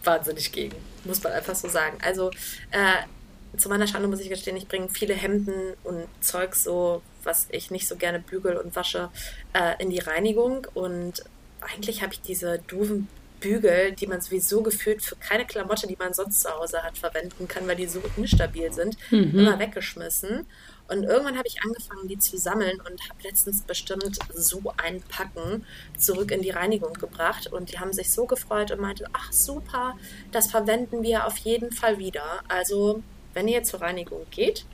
[0.05, 1.99] wahnsinnig gegen, muss man einfach so sagen.
[2.03, 2.31] Also
[2.71, 7.47] äh, zu meiner Schande muss ich gestehen, ich bringe viele Hemden und Zeug so, was
[7.51, 9.11] ich nicht so gerne bügel und wasche,
[9.53, 10.67] äh, in die Reinigung.
[10.75, 11.25] Und
[11.61, 13.09] eigentlich habe ich diese doofen
[13.41, 17.49] Bügel, die man sowieso gefühlt für keine Klamotte, die man sonst zu Hause hat, verwenden
[17.49, 19.39] kann, weil die so instabil sind, mhm.
[19.39, 20.47] immer weggeschmissen.
[20.91, 25.65] Und irgendwann habe ich angefangen, die zu sammeln und habe letztens bestimmt so ein Packen
[25.97, 27.47] zurück in die Reinigung gebracht.
[27.47, 29.97] Und die haben sich so gefreut und meinte, ach super,
[30.33, 32.43] das verwenden wir auf jeden Fall wieder.
[32.49, 33.03] Also
[33.35, 34.65] wenn ihr zur Reinigung geht,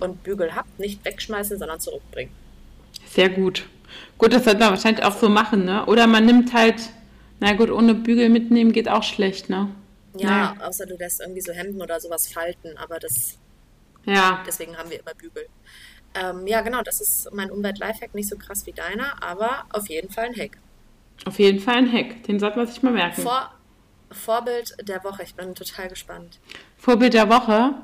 [0.00, 2.32] und Bügel habt, nicht wegschmeißen, sondern zurückbringen.
[3.08, 3.66] Sehr gut.
[4.16, 5.86] Gut, das sollte man wahrscheinlich auch so machen, ne?
[5.86, 6.76] Oder man nimmt halt,
[7.40, 9.70] na gut, ohne Bügel mitnehmen geht auch schlecht, ne?
[10.16, 10.56] Ja, naja.
[10.66, 13.38] außer du lässt irgendwie so Hemden oder sowas falten, aber das.
[14.08, 14.42] Ja.
[14.46, 15.46] Deswegen haben wir immer Bügel.
[16.14, 20.10] Ähm, ja, genau, das ist mein Umwelt-Lifehack, nicht so krass wie deiner, aber auf jeden
[20.10, 20.58] Fall ein Hack.
[21.26, 23.22] Auf jeden Fall ein Hack, den sollte man sich mal merken.
[23.22, 23.52] Vor,
[24.10, 26.38] Vorbild der Woche, ich bin total gespannt.
[26.76, 27.74] Vorbild der Woche?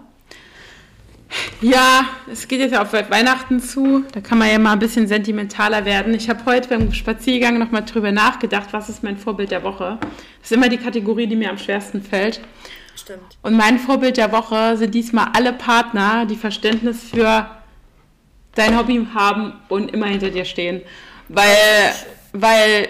[1.60, 4.04] Ja, es geht jetzt ja auf Weihnachten zu.
[4.12, 6.14] Da kann man ja mal ein bisschen sentimentaler werden.
[6.14, 9.98] Ich habe heute beim Spaziergang nochmal drüber nachgedacht, was ist mein Vorbild der Woche.
[10.40, 12.40] Das ist immer die Kategorie, die mir am schwersten fällt.
[12.96, 13.36] Stimmt.
[13.42, 17.46] Und mein Vorbild der Woche sind diesmal alle Partner, die Verständnis für
[18.54, 20.82] dein Hobby haben und immer hinter dir stehen.
[21.28, 21.56] Weil,
[22.32, 22.88] weil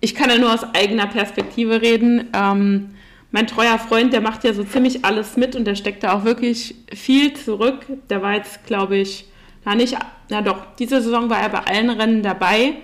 [0.00, 2.28] ich kann ja nur aus eigener Perspektive reden.
[2.34, 2.94] Ähm,
[3.30, 6.24] mein treuer Freund, der macht ja so ziemlich alles mit und der steckt da auch
[6.24, 7.86] wirklich viel zurück.
[8.10, 9.26] Der war jetzt, glaube ich,
[9.64, 9.96] na nicht,
[10.28, 12.74] na doch, diese Saison war er bei allen Rennen dabei.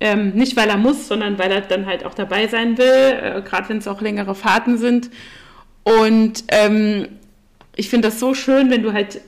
[0.00, 3.42] Ähm, nicht weil er muss, sondern weil er dann halt auch dabei sein will, äh,
[3.42, 5.10] gerade wenn es auch längere Fahrten sind.
[5.88, 7.08] Und ähm,
[7.74, 9.22] ich finde das so schön, wenn du halt,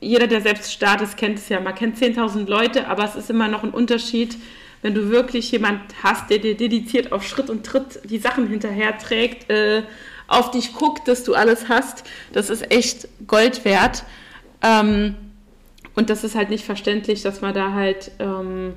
[0.00, 3.48] jeder, der selbst startet, kennt es ja, man kennt 10.000 Leute, aber es ist immer
[3.48, 4.36] noch ein Unterschied,
[4.82, 8.96] wenn du wirklich jemand hast, der dir dediziert auf Schritt und Tritt die Sachen hinterher
[8.96, 9.82] trägt, äh,
[10.28, 14.04] auf dich guckt, dass du alles hast, das ist echt Gold wert.
[14.62, 15.16] Ähm,
[15.96, 18.74] und das ist halt nicht verständlich, dass man da halt ähm,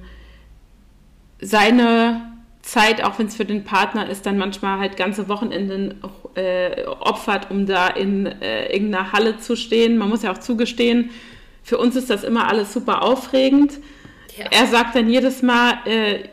[1.39, 2.34] seine
[2.65, 6.01] Zeit, auch wenn es für den Partner ist, dann manchmal halt ganze Wochenenden
[6.33, 9.99] äh, opfert, um da in äh, irgendeiner Halle zu stehen.
[9.99, 11.11] Man muss ja auch zugestehen,
[11.61, 13.73] für uns ist das immer alles super aufregend.
[14.35, 14.45] Ja.
[14.49, 16.23] Er sagt dann jedes Mal, äh,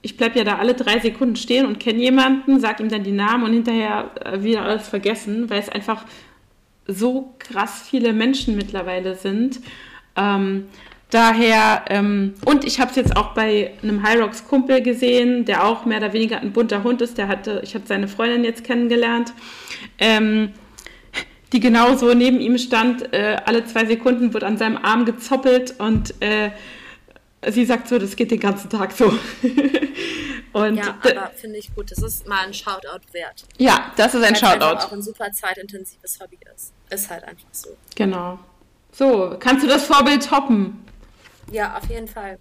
[0.00, 3.12] ich bleibe ja da alle drei Sekunden stehen und kenne jemanden, sag ihm dann die
[3.12, 6.06] Namen und hinterher äh, wieder alles vergessen, weil es einfach
[6.86, 9.60] so krass viele Menschen mittlerweile sind.
[10.16, 10.68] Ähm,
[11.12, 15.64] daher, ähm, und ich habe es jetzt auch bei einem High Rocks Kumpel gesehen, der
[15.64, 17.18] auch mehr oder weniger ein bunter Hund ist.
[17.18, 19.32] Der hatte, ich habe seine Freundin jetzt kennengelernt.
[19.98, 20.52] Ähm,
[21.52, 26.14] die genauso neben ihm stand, äh, alle zwei Sekunden wird an seinem Arm gezoppelt und
[26.22, 26.50] äh,
[27.46, 29.12] sie sagt so, das geht den ganzen Tag so.
[30.52, 31.90] Und ja, aber finde ich gut.
[31.90, 33.44] Das ist mal ein Shoutout wert.
[33.56, 34.60] Ja, das ist ein Shoutout.
[34.60, 36.74] Weil es auch ein super zeitintensives Hobby ist.
[36.90, 37.70] Ist halt einfach so.
[37.94, 38.38] Genau.
[38.92, 40.84] So, kannst du das Vorbild toppen?
[41.52, 42.38] Ja, auf jeden Fall.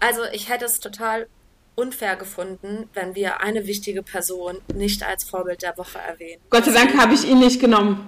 [0.00, 1.26] Also ich hätte es total
[1.74, 6.40] unfair gefunden, wenn wir eine wichtige Person nicht als Vorbild der Woche erwähnen.
[6.50, 8.06] Gott sei Dank habe ich ihn nicht genommen.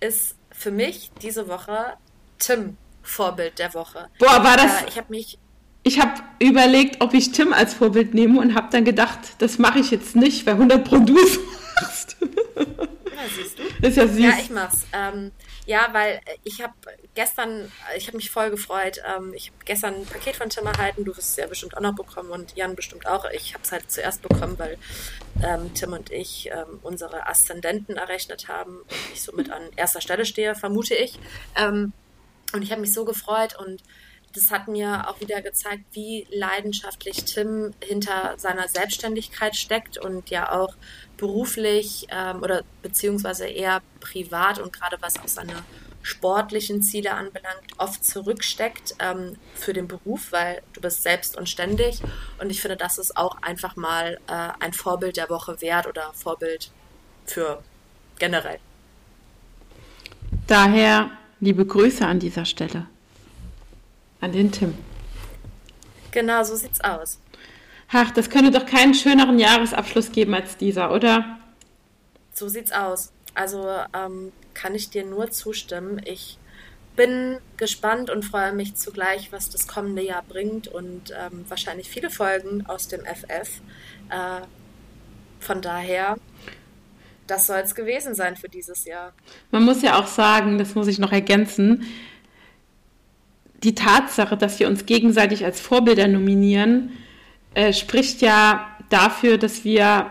[0.00, 1.94] Ist für mich diese Woche
[2.38, 4.08] Tim Vorbild der Woche.
[4.18, 4.82] Boah, war das.
[4.82, 5.38] Äh, ich habe mich.
[5.84, 9.78] Ich habe überlegt, ob ich Tim als Vorbild nehme und habe dann gedacht, das mache
[9.78, 11.38] ich jetzt nicht, weil 100 Pro du es
[11.80, 12.16] machst.
[12.20, 13.86] Ja, siehst du.
[13.86, 14.18] Ist ja süß.
[14.18, 14.84] Ja, ich mach's.
[14.92, 15.30] Ähm,
[15.66, 16.74] ja, weil ich habe
[17.14, 19.02] gestern, ich habe mich voll gefreut.
[19.04, 21.04] Ähm, ich habe gestern ein Paket von Tim erhalten.
[21.04, 23.24] Du wirst es ja bestimmt auch noch bekommen und Jan bestimmt auch.
[23.32, 24.78] Ich habe es halt zuerst bekommen, weil
[25.44, 30.24] ähm, Tim und ich ähm, unsere Aszendenten errechnet haben und ich somit an erster Stelle
[30.24, 31.18] stehe, vermute ich.
[31.56, 31.92] Ähm,
[32.52, 33.82] und ich habe mich so gefreut und
[34.36, 40.52] das hat mir auch wieder gezeigt, wie leidenschaftlich Tim hinter seiner Selbstständigkeit steckt und ja
[40.52, 40.74] auch
[41.16, 45.54] beruflich ähm, oder beziehungsweise eher privat und gerade was auch seine
[46.02, 52.00] sportlichen Ziele anbelangt, oft zurücksteckt ähm, für den Beruf, weil du bist selbst und ständig.
[52.40, 56.12] Und ich finde, das ist auch einfach mal äh, ein Vorbild der Woche wert oder
[56.14, 56.70] Vorbild
[57.24, 57.62] für
[58.18, 58.60] generell.
[60.46, 62.86] Daher Liebe Grüße an dieser Stelle.
[64.20, 64.74] An den Tim.
[66.10, 67.18] Genau, so sieht's aus.
[67.90, 71.38] Ach, das könnte doch keinen schöneren Jahresabschluss geben als dieser, oder?
[72.32, 73.12] So sieht's aus.
[73.34, 76.00] Also ähm, kann ich dir nur zustimmen.
[76.04, 76.38] Ich
[76.96, 82.10] bin gespannt und freue mich zugleich, was das kommende Jahr bringt und ähm, wahrscheinlich viele
[82.10, 83.60] Folgen aus dem FF.
[84.10, 84.40] Äh,
[85.40, 86.16] von daher
[87.26, 89.12] das soll es gewesen sein für dieses Jahr.
[89.50, 91.84] Man muss ja auch sagen, das muss ich noch ergänzen,
[93.62, 96.92] die Tatsache, dass wir uns gegenseitig als Vorbilder nominieren,
[97.56, 100.10] äh, spricht ja dafür, dass wir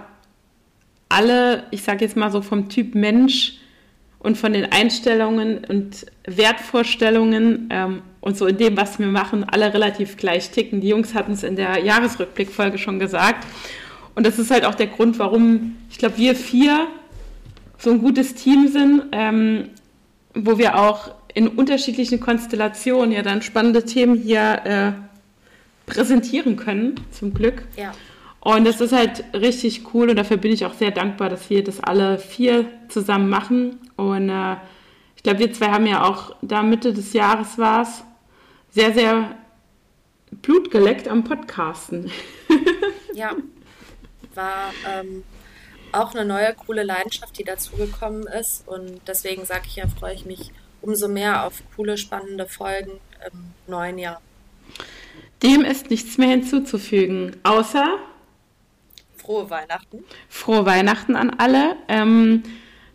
[1.10, 3.60] alle, ich sage jetzt mal so vom Typ Mensch
[4.18, 9.72] und von den Einstellungen und Wertvorstellungen ähm, und so in dem, was wir machen, alle
[9.76, 10.82] relativ gleich ticken.
[10.82, 13.46] Die Jungs hatten es in der Jahresrückblickfolge schon gesagt.
[14.16, 16.88] Und das ist halt auch der Grund, warum ich glaube, wir vier
[17.78, 19.70] so ein gutes Team sind, ähm,
[20.34, 25.05] wo wir auch in unterschiedlichen Konstellationen ja dann spannende Themen hier äh,
[25.86, 27.64] präsentieren können, zum Glück.
[27.76, 27.94] Ja.
[28.40, 31.64] Und das ist halt richtig cool und dafür bin ich auch sehr dankbar, dass wir
[31.64, 33.80] das alle vier zusammen machen.
[33.96, 34.58] Und äh,
[35.16, 38.04] ich glaube, wir zwei haben ja auch da Mitte des Jahres war es
[38.70, 39.36] sehr, sehr
[40.42, 42.12] Blut geleckt am Podcasten.
[43.14, 43.32] ja,
[44.36, 45.24] war ähm,
[45.92, 48.68] auch eine neue coole Leidenschaft, die dazugekommen ist.
[48.68, 52.92] Und deswegen sage ich ja, freue ich mich umso mehr auf coole, spannende Folgen
[53.32, 54.22] im neuen Jahr.
[55.44, 57.98] Dem ist nichts mehr hinzuzufügen, außer
[59.18, 60.04] frohe Weihnachten.
[60.30, 61.76] Frohe Weihnachten an alle.
[61.88, 62.44] Ähm,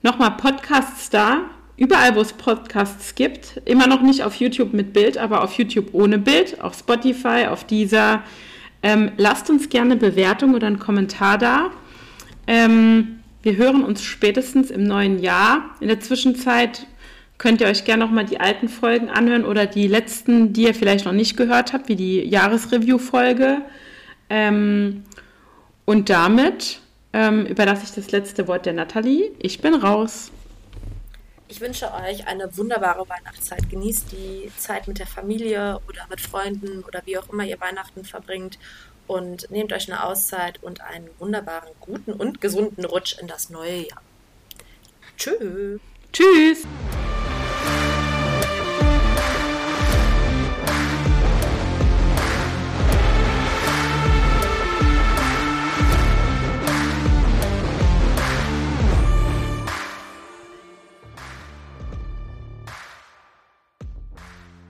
[0.03, 1.43] Nochmal Podcasts da,
[1.77, 3.61] überall wo es Podcasts gibt.
[3.67, 7.65] Immer noch nicht auf YouTube mit Bild, aber auf YouTube ohne Bild, auf Spotify, auf
[7.65, 8.23] dieser.
[8.83, 11.71] Ähm, lasst uns gerne eine Bewertung oder einen Kommentar da.
[12.47, 15.77] Ähm, wir hören uns spätestens im neuen Jahr.
[15.81, 16.87] In der Zwischenzeit
[17.41, 21.07] könnt ihr euch gerne nochmal die alten Folgen anhören oder die letzten, die ihr vielleicht
[21.07, 23.63] noch nicht gehört habt, wie die Jahresreview-Folge.
[24.29, 25.05] Ähm,
[25.87, 26.81] und damit
[27.15, 29.33] ähm, überlasse ich das letzte Wort der Nathalie.
[29.39, 30.31] Ich bin raus.
[31.49, 33.71] Ich wünsche euch eine wunderbare Weihnachtszeit.
[33.71, 38.05] Genießt die Zeit mit der Familie oder mit Freunden oder wie auch immer ihr Weihnachten
[38.05, 38.59] verbringt
[39.07, 43.89] und nehmt euch eine Auszeit und einen wunderbaren, guten und gesunden Rutsch in das neue
[43.89, 44.03] Jahr.
[45.17, 45.81] Tschüss.
[46.13, 46.67] Tschüss.